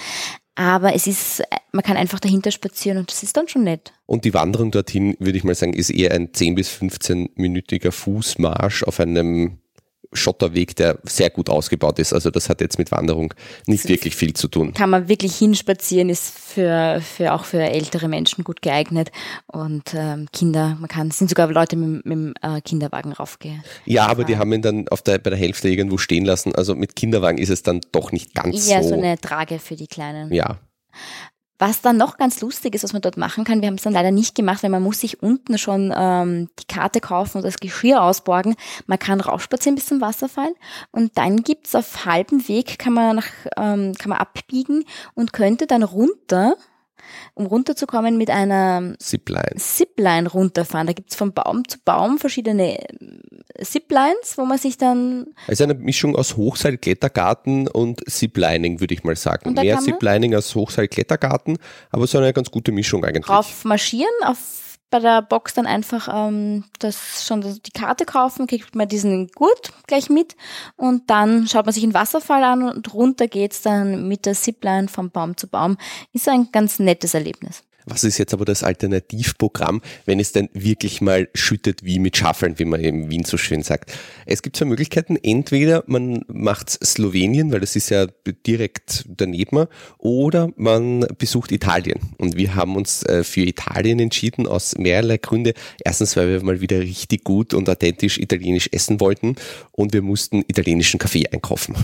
Aber 0.56 0.96
es 0.96 1.06
ist, 1.06 1.44
man 1.74 1.84
kann 1.84 1.98
einfach 1.98 2.22
dahinter 2.22 2.50
spazieren 2.50 2.98
und 2.98 3.12
das 3.12 3.24
ist 3.24 3.36
dann 3.36 3.50
schon 3.50 3.66
nett. 3.66 3.92
Und 4.06 4.24
die 4.24 4.34
Wanderung 4.34 4.72
dorthin, 4.72 5.18
würde 5.20 5.38
ich 5.38 5.44
mal 5.44 5.54
sagen, 5.54 5.74
ist 5.74 5.90
eher 5.90 6.12
ein 6.12 6.34
10 6.34 6.56
bis 6.56 6.70
15-minütiger 6.70 7.92
Fußmarsch 7.92 8.84
auf 8.84 9.02
einem 9.02 9.60
Schotterweg, 10.16 10.76
der 10.76 11.00
sehr 11.04 11.30
gut 11.30 11.50
ausgebaut 11.50 12.00
ist. 12.00 12.14
Also 12.14 12.32
das 12.32 12.50
hat 12.50 12.62
jetzt 12.62 12.78
mit 12.78 12.92
Wanderung 12.92 13.34
nicht 13.66 13.88
wirklich 13.88 14.16
viel 14.16 14.34
zu 14.34 14.48
tun. 14.48 14.74
Kann 14.74 14.90
man 14.90 15.08
wirklich 15.08 15.36
hinspazieren, 15.36 16.10
ist 16.10 16.38
für, 16.38 17.02
für 17.02 17.34
auch 17.34 17.46
für 17.46 17.62
ältere 17.62 18.08
Menschen 18.08 18.44
gut 18.44 18.62
geeignet 18.62 19.12
und 19.48 19.94
ähm, 19.94 20.28
Kinder, 20.32 20.78
man 20.80 20.88
kann, 20.88 21.12
sind 21.12 21.30
sogar 21.30 21.52
Leute 21.52 21.76
mit, 21.76 22.06
mit 22.06 22.14
dem 22.14 22.34
äh, 22.42 22.62
Kinderwagen 22.62 23.12
raufgehen. 23.12 23.64
Ja, 23.86 24.08
aber 24.08 24.24
die 24.24 24.38
haben 24.38 24.52
ihn 24.54 24.62
dann 24.62 24.88
auf 24.90 25.02
der, 25.02 25.18
bei 25.20 25.30
der 25.30 25.40
Hälfte 25.40 25.70
irgendwo 25.70 25.98
stehen 25.98 26.26
lassen. 26.26 26.56
Also 26.56 26.76
mit 26.76 26.96
Kinderwagen 26.96 27.38
ist 27.38 27.50
es 27.50 27.64
dann 27.64 27.82
doch 27.92 28.12
nicht 28.12 28.34
ganz 28.34 28.68
ja, 28.68 28.82
so. 28.82 28.90
Ja, 28.90 28.96
so 28.96 28.96
eine 28.96 29.18
Trage 29.20 29.60
für 29.60 29.76
die 29.76 29.88
Kleinen. 29.88 30.34
Ja. 30.34 30.60
Was 31.58 31.82
dann 31.82 31.96
noch 31.96 32.18
ganz 32.18 32.42
lustig 32.42 32.76
ist, 32.76 32.84
was 32.84 32.92
man 32.92 33.02
dort 33.02 33.16
machen 33.16 33.46
kann, 33.46 33.62
wir 33.62 33.68
haben 33.68 33.76
es 33.76 33.84
dann 33.84 33.94
leider 33.94 34.12
nicht 34.12 34.36
gemacht, 34.36 34.62
weil 34.62 34.70
man 34.70 34.84
muss 34.84 35.00
sich 35.00 35.24
unten 35.24 35.58
schon 35.58 35.94
ähm, 35.96 36.50
die 36.60 36.66
Karte 36.66 37.00
kaufen 37.00 37.38
und 37.38 37.44
das 37.44 37.58
Geschirr 37.58 38.02
ausborgen. 38.02 38.56
Man 38.88 39.00
kann 39.00 39.22
raufspazieren 39.22 39.76
bis 39.76 39.86
zum 39.86 40.02
Wasserfall 40.02 40.54
und 40.92 41.18
dann 41.18 41.44
gibt's 41.44 41.74
auf 41.74 42.06
halbem 42.06 42.46
Weg, 42.50 42.78
kann 42.78 42.94
man, 42.94 43.16
nach, 43.16 43.28
ähm, 43.58 43.94
kann 43.98 44.10
man 44.10 44.18
abbiegen 44.18 44.84
und 45.14 45.32
könnte 45.32 45.66
dann 45.66 45.84
runter 45.84 46.56
um 47.34 47.46
runterzukommen 47.46 48.18
mit 48.18 48.30
einer 48.30 48.94
Zipline, 49.00 49.56
Zipline 49.58 50.30
runterfahren. 50.30 50.88
Da 50.88 50.94
gibt's 50.94 51.16
von 51.16 51.34
Baum 51.34 51.68
zu 51.68 51.78
Baum 51.84 52.18
verschiedene 52.18 52.80
äh, 52.80 53.64
Ziplines, 53.64 54.38
wo 54.38 54.46
man 54.46 54.58
sich 54.58 54.78
dann. 54.78 55.28
Also 55.48 55.64
eine 55.64 55.74
Mischung 55.74 56.16
aus 56.16 56.38
Hochseil-Klettergarten 56.38 57.68
und 57.68 58.02
Ziplining, 58.10 58.80
würde 58.80 58.94
ich 58.94 59.04
mal 59.04 59.16
sagen. 59.16 59.54
Mehr 59.54 59.80
Ziplining 59.80 60.36
als 60.36 60.54
Hochseil-Klettergarten, 60.56 61.58
aber 61.92 62.08
so 62.08 62.18
eine 62.18 62.34
ganz 62.34 62.52
gute 62.52 62.72
Mischung 62.72 63.04
eigentlich. 63.06 63.26
Drauf 63.26 63.66
marschieren, 63.66 64.14
auf 64.26 64.75
bei 64.90 65.00
der 65.00 65.22
Box 65.22 65.54
dann 65.54 65.66
einfach 65.66 66.08
ähm, 66.12 66.64
das 66.80 67.26
schon 67.26 67.42
die 67.42 67.72
Karte 67.72 68.06
kaufen, 68.06 68.48
kriegt 68.48 68.76
man 68.76 68.88
diesen 68.88 69.28
Gurt 69.30 69.74
gleich 69.88 70.10
mit 70.10 70.36
und 70.76 71.10
dann 71.10 71.48
schaut 71.48 71.66
man 71.66 71.74
sich 71.74 71.84
einen 71.84 71.94
Wasserfall 71.94 72.44
an 72.44 72.64
und 72.64 72.94
runter 72.94 73.28
geht's 73.28 73.62
dann 73.62 74.08
mit 74.08 74.26
der 74.26 74.34
Zipline 74.34 74.88
vom 74.88 75.12
Baum 75.12 75.38
zu 75.38 75.48
Baum. 75.48 75.78
Ist 76.14 76.30
ein 76.30 76.50
ganz 76.52 76.80
nettes 76.80 77.14
Erlebnis. 77.14 77.64
Was 77.86 78.04
ist 78.04 78.18
jetzt 78.18 78.34
aber 78.34 78.46
das 78.46 78.64
Alternativprogramm, 78.64 79.82
wenn 80.06 80.20
es 80.20 80.32
denn 80.32 80.50
wirklich 80.54 81.02
mal 81.02 81.30
schüttet 81.34 81.84
wie 81.84 82.00
mit 82.00 82.18
Schaffeln, 82.18 82.58
wie 82.58 82.66
man 82.66 82.82
in 82.82 83.10
Wien 83.10 83.24
so 83.24 83.38
schön 83.38 83.62
sagt? 83.62 83.94
Es 84.26 84.42
gibt 84.42 84.56
zwei 84.56 84.66
Möglichkeiten. 84.66 85.18
Entweder 85.22 85.84
man 85.86 86.26
macht 86.28 86.70
Slowenien, 86.70 87.52
weil 87.52 87.60
das 87.60 87.76
ist 87.76 87.90
ja 87.90 88.08
direkt 88.46 89.06
daneben, 89.08 89.68
oder 90.00 90.50
man 90.56 91.06
besucht 91.18 91.52
Italien. 91.52 92.00
Und 92.18 92.36
wir 92.38 92.56
haben 92.56 92.76
uns 92.76 93.04
äh, 93.04 93.24
für 93.24 93.42
Italien 93.42 94.00
entschieden 94.00 94.48
aus 94.48 94.76
mehrerlei 94.78 95.18
Gründe. 95.18 95.54
Erstens, 95.84 96.16
weil 96.16 96.30
wir 96.30 96.44
mal 96.44 96.62
wieder 96.62 96.80
richtig 96.80 97.24
gut 97.24 97.54
und 97.54 97.70
authentisch 97.70 98.18
italienisch 98.18 98.70
essen 98.72 99.00
wollten 99.00 99.36
und 99.72 99.94
wir 99.94 100.02
mussten 100.02 100.44
italienischen 100.48 101.00
Kaffee 101.00 101.28
einkaufen. 101.32 101.76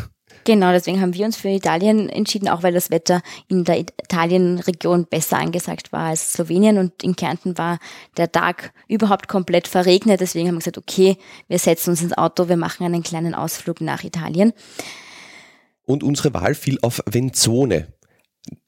Genau, 0.44 0.72
deswegen 0.72 1.02
haben 1.02 1.14
wir 1.14 1.26
uns 1.26 1.38
für 1.38 1.50
Italien 1.50 2.10
entschieden, 2.10 2.50
auch 2.50 2.64
weil 2.64 2.74
das 2.74 2.90
Wetter 2.90 3.22
in 3.48 3.64
der 3.64 3.80
Italienregion 3.80 5.06
besser 5.06 5.38
angesagt 5.38 5.92
war 5.92 6.08
als 6.08 6.34
Slowenien 6.34 6.78
und 6.78 7.04
in 7.04 7.16
Kärnten 7.16 7.58
war 7.58 7.80
der 8.18 8.32
Tag 8.32 8.74
überhaupt 8.88 9.28
komplett 9.28 9.68
verregnet. 9.68 10.22
Deswegen 10.22 10.48
haben 10.48 10.56
wir 10.56 10.60
gesagt, 10.60 10.78
okay, 10.78 11.18
wir 11.48 11.60
setzen 11.60 11.92
uns 11.92 12.02
ins 12.02 12.18
Auto, 12.18 12.50
wir 12.50 12.58
machen 12.58 12.86
einen 12.86 13.04
kleinen 13.04 13.36
Ausflug 13.36 13.82
nach 13.82 14.04
Italien. 14.04 14.54
Und 15.86 16.04
unsere 16.04 16.34
Wahl 16.34 16.56
fiel 16.56 16.80
auf 16.82 17.02
Venzone 17.06 17.88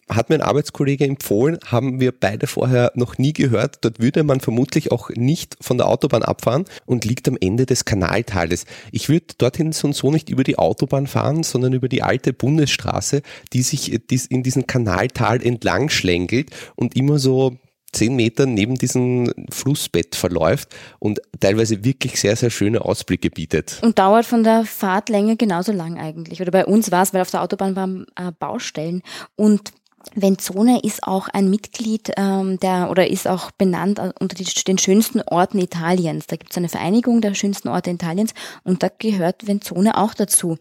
hat 0.10 0.30
mir 0.30 0.36
ein 0.36 0.42
Arbeitskollege 0.42 1.06
empfohlen, 1.06 1.58
haben 1.66 2.00
wir 2.00 2.12
beide 2.12 2.46
vorher 2.46 2.92
noch 2.96 3.18
nie 3.18 3.34
gehört. 3.34 3.78
Dort 3.82 4.02
würde 4.02 4.24
man 4.24 4.42
vermutlich 4.42 4.92
auch 4.92 5.10
nicht 5.10 5.58
von 5.62 5.78
der 5.78 5.88
Autobahn 5.88 6.24
abfahren 6.24 6.66
und 6.86 7.06
liegt 7.06 7.28
am 7.28 7.38
Ende 7.40 7.66
des 7.66 7.86
Kanaltales. 7.86 8.66
Ich 8.92 9.10
würde 9.10 9.34
dorthin 9.38 9.72
so 9.72 9.88
und 9.88 9.96
so 9.96 10.12
nicht 10.12 10.30
über 10.30 10.44
die 10.44 10.58
Autobahn 10.58 11.08
fahren, 11.08 11.44
sondern 11.44 11.74
über 11.74 11.90
die 11.90 12.04
alte 12.04 12.34
Bundesstraße, 12.34 13.22
die 13.54 13.62
sich 13.62 13.92
in 14.30 14.44
diesem 14.44 14.68
Kanaltal 14.68 15.42
entlang 15.42 15.90
schlängelt 15.90 16.52
und 16.76 16.96
immer 16.96 17.18
so 17.18 17.58
zehn 17.94 18.16
Meter 18.16 18.46
neben 18.46 18.76
diesem 18.76 19.32
Flussbett 19.50 20.16
verläuft 20.16 20.70
und 21.00 21.22
teilweise 21.40 21.86
wirklich 21.86 22.20
sehr, 22.20 22.36
sehr 22.36 22.50
schöne 22.50 22.84
Ausblicke 22.84 23.30
bietet. 23.30 23.80
Und 23.82 24.00
dauert 24.00 24.26
von 24.26 24.44
der 24.44 24.66
Fahrtlänge 24.66 25.38
genauso 25.38 25.72
lang 25.72 25.98
eigentlich. 25.98 26.42
Oder 26.42 26.52
bei 26.52 26.66
uns 26.66 26.92
war 26.92 27.04
es, 27.04 27.14
weil 27.14 27.22
auf 27.22 27.32
der 27.32 27.42
Autobahn 27.42 27.76
waren 27.76 28.06
äh, 28.16 28.32
Baustellen 28.38 29.02
und 29.36 29.72
Venzone 30.16 30.82
ist 30.84 31.04
auch 31.04 31.28
ein 31.30 31.50
Mitglied 31.50 32.12
ähm, 32.18 32.60
der 32.60 32.92
oder 32.92 33.08
ist 33.08 33.26
auch 33.28 33.50
benannt 33.52 34.02
unter 34.20 34.36
die, 34.36 34.44
den 34.44 34.78
schönsten 34.78 35.22
Orten 35.22 35.60
Italiens. 35.60 36.28
Da 36.28 36.36
gibt 36.36 36.52
es 36.52 36.58
eine 36.58 36.68
Vereinigung 36.70 37.22
der 37.22 37.34
schönsten 37.34 37.70
Orte 37.70 37.90
Italiens 37.92 38.34
und 38.64 38.84
da 38.84 38.90
gehört 38.98 39.48
Venzone 39.48 39.98
auch 39.98 40.14
dazu. 40.14 40.58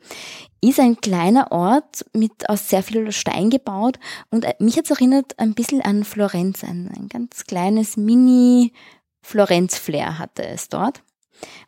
Ist 0.60 0.80
ein 0.80 1.00
kleiner 1.00 1.50
Ort 1.50 2.04
mit 2.12 2.48
aus 2.48 2.68
sehr 2.68 2.82
viel 2.82 3.10
Stein 3.12 3.50
gebaut 3.50 3.98
und 4.30 4.44
äh, 4.44 4.54
mich 4.58 4.76
hat's 4.76 4.90
erinnert 4.90 5.38
ein 5.38 5.54
bisschen 5.54 5.80
an 5.82 6.02
Florenz. 6.04 6.64
Ein, 6.64 6.90
ein 6.96 7.08
ganz 7.08 7.44
kleines 7.44 7.96
Mini-Florenz-Flair 7.96 10.18
hatte 10.18 10.44
es 10.46 10.68
dort. 10.68 11.02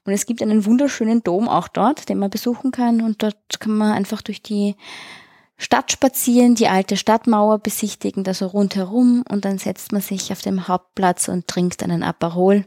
Und 0.05 0.13
es 0.13 0.27
gibt 0.27 0.43
einen 0.43 0.67
wunderschönen 0.67 1.25
Dom 1.25 1.49
auch 1.49 1.67
dort, 1.69 2.09
den 2.09 2.19
man 2.19 2.31
besuchen 2.31 2.71
kann 2.71 3.01
und 3.01 3.23
dort 3.23 3.59
kann 3.59 3.77
man 3.77 3.93
einfach 3.93 4.23
durch 4.23 4.41
die 4.43 4.77
Stadt 5.57 5.93
spazieren, 5.93 6.55
die 6.55 6.69
alte 6.69 6.97
Stadtmauer 6.97 7.59
besichtigen, 7.59 8.25
da 8.25 8.35
so 8.35 8.47
rundherum 8.47 9.25
und 9.31 9.45
dann 9.45 9.59
setzt 9.59 9.93
man 9.93 10.03
sich 10.03 10.33
auf 10.33 10.43
dem 10.43 10.67
Hauptplatz 10.69 11.29
und 11.29 11.47
trinkt 11.47 11.83
einen 11.83 12.03
Aperol 12.03 12.65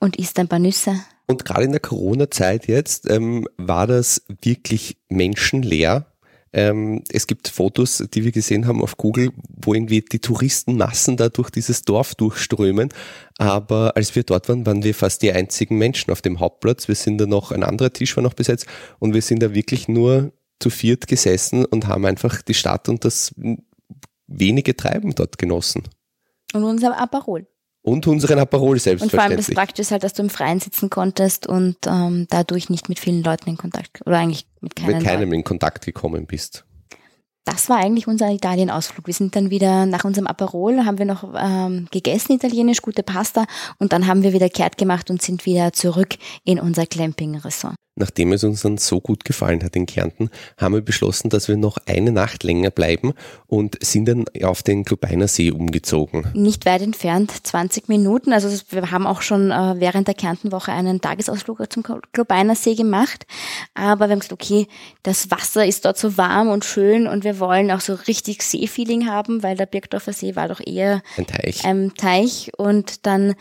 und 0.00 0.16
isst 0.16 0.38
ein 0.38 0.48
paar 0.48 0.58
Nüsse. 0.58 1.00
Und 1.26 1.44
gerade 1.44 1.64
in 1.64 1.72
der 1.72 1.80
Corona-Zeit 1.80 2.66
jetzt 2.66 3.08
ähm, 3.10 3.46
war 3.58 3.86
das 3.86 4.22
wirklich 4.40 4.96
menschenleer. 5.08 6.06
Ähm, 6.54 7.04
es 7.10 7.26
gibt 7.26 7.48
Fotos, 7.48 8.02
die 8.12 8.24
wir 8.24 8.32
gesehen 8.32 8.66
haben 8.66 8.82
auf 8.82 8.96
Google, 8.96 9.32
wo 9.48 9.74
irgendwie 9.74 10.00
die 10.00 10.20
Touristenmassen 10.20 11.18
da 11.18 11.28
durch 11.28 11.50
dieses 11.50 11.82
Dorf 11.82 12.14
durchströmen. 12.14 12.88
Aber 13.36 13.94
als 13.96 14.16
wir 14.16 14.22
dort 14.22 14.48
waren, 14.48 14.64
waren 14.64 14.82
wir 14.82 14.94
fast 14.94 15.20
die 15.20 15.32
einzigen 15.32 15.76
Menschen 15.76 16.10
auf 16.10 16.22
dem 16.22 16.40
Hauptplatz. 16.40 16.88
Wir 16.88 16.94
sind 16.94 17.18
da 17.18 17.26
noch, 17.26 17.52
ein 17.52 17.62
anderer 17.62 17.92
Tisch 17.92 18.16
war 18.16 18.22
noch 18.22 18.34
besetzt 18.34 18.66
und 18.98 19.12
wir 19.12 19.22
sind 19.22 19.42
da 19.42 19.52
wirklich 19.52 19.88
nur 19.88 20.32
zu 20.60 20.70
viert 20.70 21.06
gesessen 21.06 21.64
und 21.64 21.86
haben 21.86 22.04
einfach 22.06 22.42
die 22.42 22.54
Stadt 22.54 22.88
und 22.88 23.04
das 23.04 23.34
wenige 24.26 24.76
Treiben 24.76 25.14
dort 25.14 25.38
genossen. 25.38 25.84
Und 26.52 26.64
unser 26.64 26.98
Aperol. 26.98 27.46
Und 27.82 28.06
unseren 28.06 28.38
Aperol 28.38 28.78
selbstverständlich. 28.78 29.12
Und 29.12 29.18
vor 29.18 29.22
allem 29.22 29.36
das 29.36 29.50
Praktische 29.50 29.82
ist 29.82 29.90
halt, 29.92 30.02
dass 30.02 30.12
du 30.12 30.22
im 30.22 30.30
Freien 30.30 30.60
sitzen 30.60 30.90
konntest 30.90 31.46
und 31.46 31.76
ähm, 31.86 32.26
dadurch 32.28 32.68
nicht 32.68 32.88
mit 32.88 32.98
vielen 32.98 33.22
Leuten 33.22 33.48
in 33.48 33.56
Kontakt, 33.56 34.04
oder 34.04 34.18
eigentlich 34.18 34.46
mit 34.60 34.76
keinem, 34.76 34.96
mit 34.96 35.06
keinem 35.06 35.32
in 35.32 35.44
Kontakt 35.44 35.86
gekommen 35.86 36.26
bist. 36.26 36.64
Das 37.44 37.70
war 37.70 37.78
eigentlich 37.78 38.06
unser 38.06 38.30
Italien-Ausflug. 38.30 39.06
Wir 39.06 39.14
sind 39.14 39.34
dann 39.34 39.48
wieder 39.48 39.86
nach 39.86 40.04
unserem 40.04 40.26
Aperol, 40.26 40.84
haben 40.84 40.98
wir 40.98 41.06
noch 41.06 41.32
ähm, 41.34 41.88
gegessen, 41.90 42.32
italienisch, 42.32 42.82
gute 42.82 43.02
Pasta 43.02 43.46
und 43.78 43.94
dann 43.94 44.06
haben 44.06 44.22
wir 44.22 44.34
wieder 44.34 44.50
kehrt 44.50 44.76
gemacht 44.76 45.08
und 45.08 45.22
sind 45.22 45.46
wieder 45.46 45.72
zurück 45.72 46.16
in 46.44 46.60
unser 46.60 46.84
Clamping-Ressort 46.84 47.76
nachdem 47.98 48.32
es 48.32 48.44
uns 48.44 48.62
dann 48.62 48.78
so 48.78 49.00
gut 49.00 49.24
gefallen 49.24 49.62
hat 49.62 49.76
in 49.76 49.86
Kärnten, 49.86 50.30
haben 50.56 50.74
wir 50.74 50.80
beschlossen, 50.80 51.28
dass 51.28 51.48
wir 51.48 51.56
noch 51.56 51.78
eine 51.86 52.12
Nacht 52.12 52.44
länger 52.44 52.70
bleiben 52.70 53.12
und 53.46 53.76
sind 53.84 54.08
dann 54.08 54.24
auf 54.42 54.62
den 54.62 54.84
Klubeiner 54.84 55.28
See 55.28 55.50
umgezogen. 55.50 56.26
Nicht 56.34 56.66
weit 56.66 56.82
entfernt, 56.82 57.32
20 57.42 57.88
Minuten. 57.88 58.32
Also 58.32 58.48
wir 58.70 58.90
haben 58.90 59.06
auch 59.06 59.22
schon 59.22 59.50
äh, 59.50 59.74
während 59.78 60.06
der 60.06 60.14
Kärntenwoche 60.14 60.72
einen 60.72 61.00
Tagesausflug 61.00 61.72
zum 61.72 61.82
Klubeiner 62.12 62.54
See 62.54 62.74
gemacht. 62.74 63.26
Aber 63.74 64.06
wir 64.06 64.12
haben 64.12 64.20
gesagt, 64.20 64.32
okay, 64.32 64.66
das 65.02 65.30
Wasser 65.30 65.66
ist 65.66 65.84
dort 65.84 65.98
so 65.98 66.16
warm 66.16 66.48
und 66.48 66.64
schön 66.64 67.06
und 67.06 67.24
wir 67.24 67.38
wollen 67.40 67.70
auch 67.70 67.80
so 67.80 67.94
richtig 67.94 68.42
Seefeeling 68.42 69.08
haben, 69.08 69.42
weil 69.42 69.56
der 69.56 69.66
Birkdorfer 69.66 70.12
See 70.12 70.36
war 70.36 70.48
doch 70.48 70.60
eher 70.64 71.02
ein 71.16 71.26
Teich. 71.26 71.64
Ein 71.64 71.92
Teich 71.94 72.52
und 72.56 73.06
dann 73.06 73.34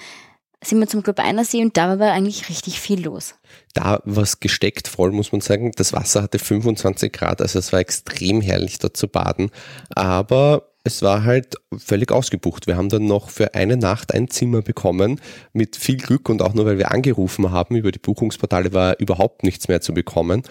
sind 0.67 0.79
wir 0.79 0.87
zum 0.87 1.03
Club 1.03 1.19
Einersee 1.19 1.61
und 1.61 1.77
da 1.77 1.99
war 1.99 2.11
eigentlich 2.11 2.49
richtig 2.49 2.79
viel 2.79 3.03
los. 3.03 3.35
Da 3.73 4.01
war 4.05 4.23
es 4.23 4.39
gesteckt 4.39 4.87
voll, 4.87 5.11
muss 5.11 5.31
man 5.31 5.41
sagen. 5.41 5.71
Das 5.75 5.93
Wasser 5.93 6.23
hatte 6.23 6.39
25 6.39 7.11
Grad, 7.11 7.41
also 7.41 7.59
es 7.59 7.71
war 7.71 7.79
extrem 7.79 8.41
herrlich 8.41 8.79
dort 8.79 8.97
zu 8.97 9.07
baden. 9.07 9.51
Aber 9.89 10.69
es 10.83 11.01
war 11.01 11.23
halt 11.23 11.55
völlig 11.77 12.11
ausgebucht. 12.11 12.65
Wir 12.65 12.77
haben 12.77 12.89
dann 12.89 13.05
noch 13.05 13.29
für 13.29 13.53
eine 13.55 13.77
Nacht 13.77 14.13
ein 14.13 14.29
Zimmer 14.29 14.61
bekommen 14.61 15.19
mit 15.53 15.75
viel 15.75 15.97
Glück 15.97 16.29
und 16.29 16.41
auch 16.41 16.53
nur 16.53 16.65
weil 16.65 16.77
wir 16.77 16.91
angerufen 16.91 17.51
haben. 17.51 17.75
Über 17.75 17.91
die 17.91 17.99
Buchungsportale 17.99 18.73
war 18.73 18.99
überhaupt 18.99 19.43
nichts 19.43 19.67
mehr 19.67 19.81
zu 19.81 19.93
bekommen. 19.93 20.43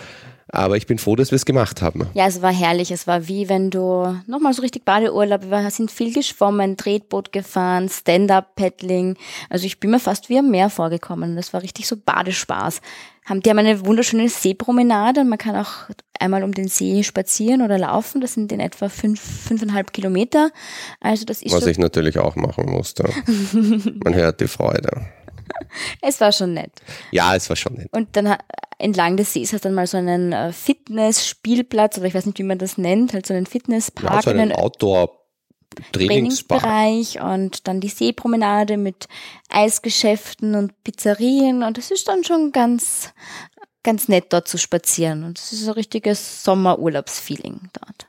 Aber 0.48 0.76
ich 0.76 0.86
bin 0.86 0.98
froh, 0.98 1.16
dass 1.16 1.32
wir 1.32 1.36
es 1.36 1.44
gemacht 1.44 1.82
haben. 1.82 2.06
Ja, 2.14 2.26
es 2.26 2.40
war 2.40 2.52
herrlich. 2.52 2.92
Es 2.92 3.06
war 3.06 3.26
wie 3.26 3.48
wenn 3.48 3.70
du 3.70 4.16
nochmal 4.26 4.52
so 4.52 4.62
richtig 4.62 4.84
Badeurlaub. 4.84 5.50
Wir 5.50 5.70
sind 5.70 5.90
viel 5.90 6.12
geschwommen, 6.12 6.76
Tretboot 6.76 7.32
gefahren, 7.32 7.88
Stand-up-Paddling. 7.88 9.16
Also 9.50 9.66
ich 9.66 9.80
bin 9.80 9.90
mir 9.90 9.98
fast 9.98 10.28
wie 10.28 10.38
am 10.38 10.50
Meer 10.50 10.70
vorgekommen. 10.70 11.34
Das 11.34 11.52
war 11.52 11.62
richtig 11.62 11.88
so 11.88 11.96
Badespaß. 11.96 12.80
Die 13.28 13.50
haben 13.50 13.58
eine 13.58 13.84
wunderschöne 13.84 14.28
Seepromenade 14.28 15.22
und 15.22 15.28
man 15.28 15.38
kann 15.38 15.56
auch 15.56 15.90
einmal 16.20 16.44
um 16.44 16.52
den 16.52 16.68
See 16.68 17.02
spazieren 17.02 17.60
oder 17.60 17.76
laufen. 17.76 18.20
Das 18.20 18.34
sind 18.34 18.52
in 18.52 18.60
etwa 18.60 18.88
fünf, 18.88 19.20
fünfeinhalb 19.20 19.92
Kilometer. 19.92 20.50
Also 21.00 21.24
das 21.24 21.42
ist 21.42 21.52
Was 21.52 21.66
ich 21.66 21.78
natürlich 21.78 22.20
auch 22.20 22.36
machen 22.36 22.66
musste. 22.70 23.10
man 24.04 24.14
hört 24.14 24.40
die 24.40 24.46
Freude. 24.46 25.06
Es 26.02 26.20
war 26.20 26.32
schon 26.32 26.54
nett. 26.54 26.72
Ja, 27.10 27.34
es 27.34 27.48
war 27.48 27.56
schon 27.56 27.74
nett. 27.74 27.88
Und 27.92 28.16
dann 28.16 28.36
entlang 28.78 29.16
des 29.16 29.32
Sees 29.32 29.52
hast 29.52 29.64
du 29.64 29.68
dann 29.68 29.74
mal 29.74 29.86
so 29.86 29.96
einen 29.96 30.32
äh, 30.32 30.52
Fitness-Spielplatz 30.52 31.98
oder 31.98 32.06
ich 32.06 32.14
weiß 32.14 32.26
nicht, 32.26 32.38
wie 32.38 32.44
man 32.44 32.58
das 32.58 32.78
nennt, 32.78 33.12
halt 33.12 33.26
so 33.26 33.34
einen 33.34 33.46
Fitnesspark. 33.46 34.14
Ja, 34.14 34.22
so 34.22 34.30
einen 34.30 34.52
Outdoor- 34.52 35.26
Trainingsbereich 35.92 37.20
und 37.20 37.68
dann 37.68 37.80
die 37.80 37.88
Seepromenade 37.88 38.76
mit 38.76 39.08
Eisgeschäften 39.50 40.54
und 40.54 40.82
Pizzerien 40.84 41.62
und 41.62 41.76
es 41.76 41.90
ist 41.90 42.08
dann 42.08 42.24
schon 42.24 42.52
ganz, 42.52 43.12
ganz 43.82 44.08
nett 44.08 44.32
dort 44.32 44.48
zu 44.48 44.58
spazieren 44.58 45.24
und 45.24 45.38
es 45.38 45.52
ist 45.52 45.66
ein 45.66 45.74
richtiges 45.74 46.44
Sommerurlaubsfeeling 46.44 47.68
dort. 47.74 48.06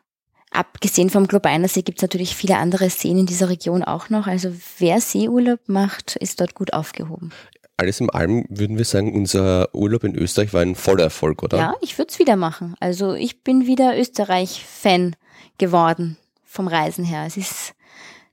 Abgesehen 0.58 1.12
vom 1.12 1.28
Globeiner 1.28 1.68
See 1.68 1.84
gibt 1.84 2.00
es 2.00 2.02
natürlich 2.02 2.36
viele 2.36 2.58
andere 2.58 2.90
Seen 2.90 3.20
in 3.20 3.26
dieser 3.28 3.48
Region 3.48 3.84
auch 3.84 4.10
noch. 4.10 4.26
Also 4.26 4.52
wer 4.80 5.00
Seeurlaub 5.00 5.60
macht, 5.68 6.16
ist 6.16 6.42
dort 6.42 6.56
gut 6.56 6.74
aufgehoben. 6.74 7.32
Alles 7.78 8.00
in 8.00 8.10
allem 8.10 8.44
würden 8.50 8.76
wir 8.76 8.86
sagen, 8.86 9.14
unser 9.14 9.74
Urlaub 9.76 10.04
in 10.04 10.16
Österreich 10.16 10.54
war 10.54 10.64
ein 10.64 10.74
voller 10.74 11.04
Erfolg, 11.04 11.44
oder? 11.44 11.60
Ja, 11.60 11.74
ich 11.82 12.00
würde 12.00 12.10
es 12.12 12.18
wieder 12.18 12.36
machen. 12.36 12.74
Also 12.80 13.14
ich 13.14 13.44
bin 13.44 13.68
wieder 13.68 14.00
Österreich-Fan 14.00 15.16
geworden 15.60 16.18
vom 16.44 16.68
Reisen 16.68 17.06
her. 17.06 17.26
Es 17.28 17.38
ist 17.38 17.76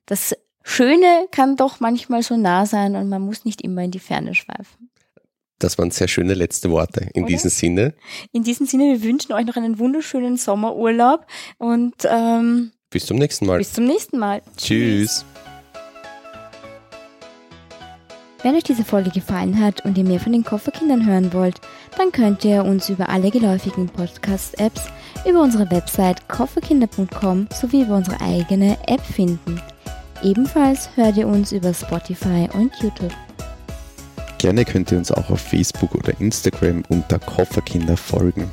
das 0.07 0.35
Schöne 0.63 1.29
kann 1.31 1.57
doch 1.57 1.79
manchmal 1.81 2.23
so 2.23 2.39
nah 2.39 2.65
sein 2.65 2.97
und 2.97 3.11
man 3.11 3.21
muss 3.21 3.45
nicht 3.45 3.61
immer 3.61 3.83
in 3.83 3.91
die 3.91 3.99
Ferne 3.99 4.35
schweifen. 4.35 4.89
Das 5.65 5.79
waren 5.79 5.91
sehr 5.91 6.09
schöne 6.09 6.35
letzte 6.35 6.71
Worte. 6.71 7.09
In 7.15 7.23
Oder? 7.23 7.33
diesem 7.33 7.49
Sinne. 7.49 7.95
In 8.33 8.43
diesem 8.43 8.67
Sinne, 8.67 8.85
wir 8.85 9.03
wünschen 9.03 9.33
euch 9.33 9.47
noch 9.47 9.57
einen 9.57 9.79
wunderschönen 9.79 10.37
Sommerurlaub 10.37 11.27
und 11.57 11.95
ähm, 12.05 12.73
bis 12.91 13.07
zum 13.07 13.17
nächsten 13.17 13.47
Mal. 13.47 13.57
Bis 13.57 13.73
zum 13.73 13.87
nächsten 13.87 14.19
Mal. 14.19 14.43
Tschüss. 14.59 15.25
Wenn 18.43 18.55
euch 18.55 18.65
diese 18.65 18.85
Folge 18.85 19.09
gefallen 19.09 19.59
hat 19.59 19.83
und 19.87 19.97
ihr 19.97 20.05
mehr 20.05 20.21
von 20.21 20.33
den 20.33 20.45
Kofferkindern 20.45 21.07
hören 21.07 21.33
wollt, 21.33 21.63
dann 21.97 22.13
könnt 22.13 22.45
ihr 22.45 22.63
uns 22.63 22.91
über 22.91 23.09
alle 23.09 23.31
geläufigen 23.31 23.89
Podcast-Apps, 23.89 24.83
über 25.27 25.41
unsere 25.41 25.71
Website 25.71 26.29
kofferkinder.com 26.29 27.49
sowie 27.59 27.85
über 27.85 27.97
unsere 27.97 28.21
eigene 28.21 28.77
App 28.87 29.01
finden. 29.01 29.59
Ebenfalls 30.23 30.91
hört 30.95 31.17
ihr 31.17 31.27
uns 31.27 31.53
über 31.53 31.73
Spotify 31.73 32.51
und 32.53 32.71
YouTube. 32.83 33.15
Gerne 34.45 34.67
könnt 34.67 34.93
ihr 34.93 34.99
uns 34.99 35.11
auch 35.11 35.31
auf 35.31 35.41
Facebook 35.41 35.95
oder 35.95 36.21
Instagram 36.21 36.83
unter 36.91 37.19
Kofferkinder 37.19 37.97
folgen. 37.97 38.51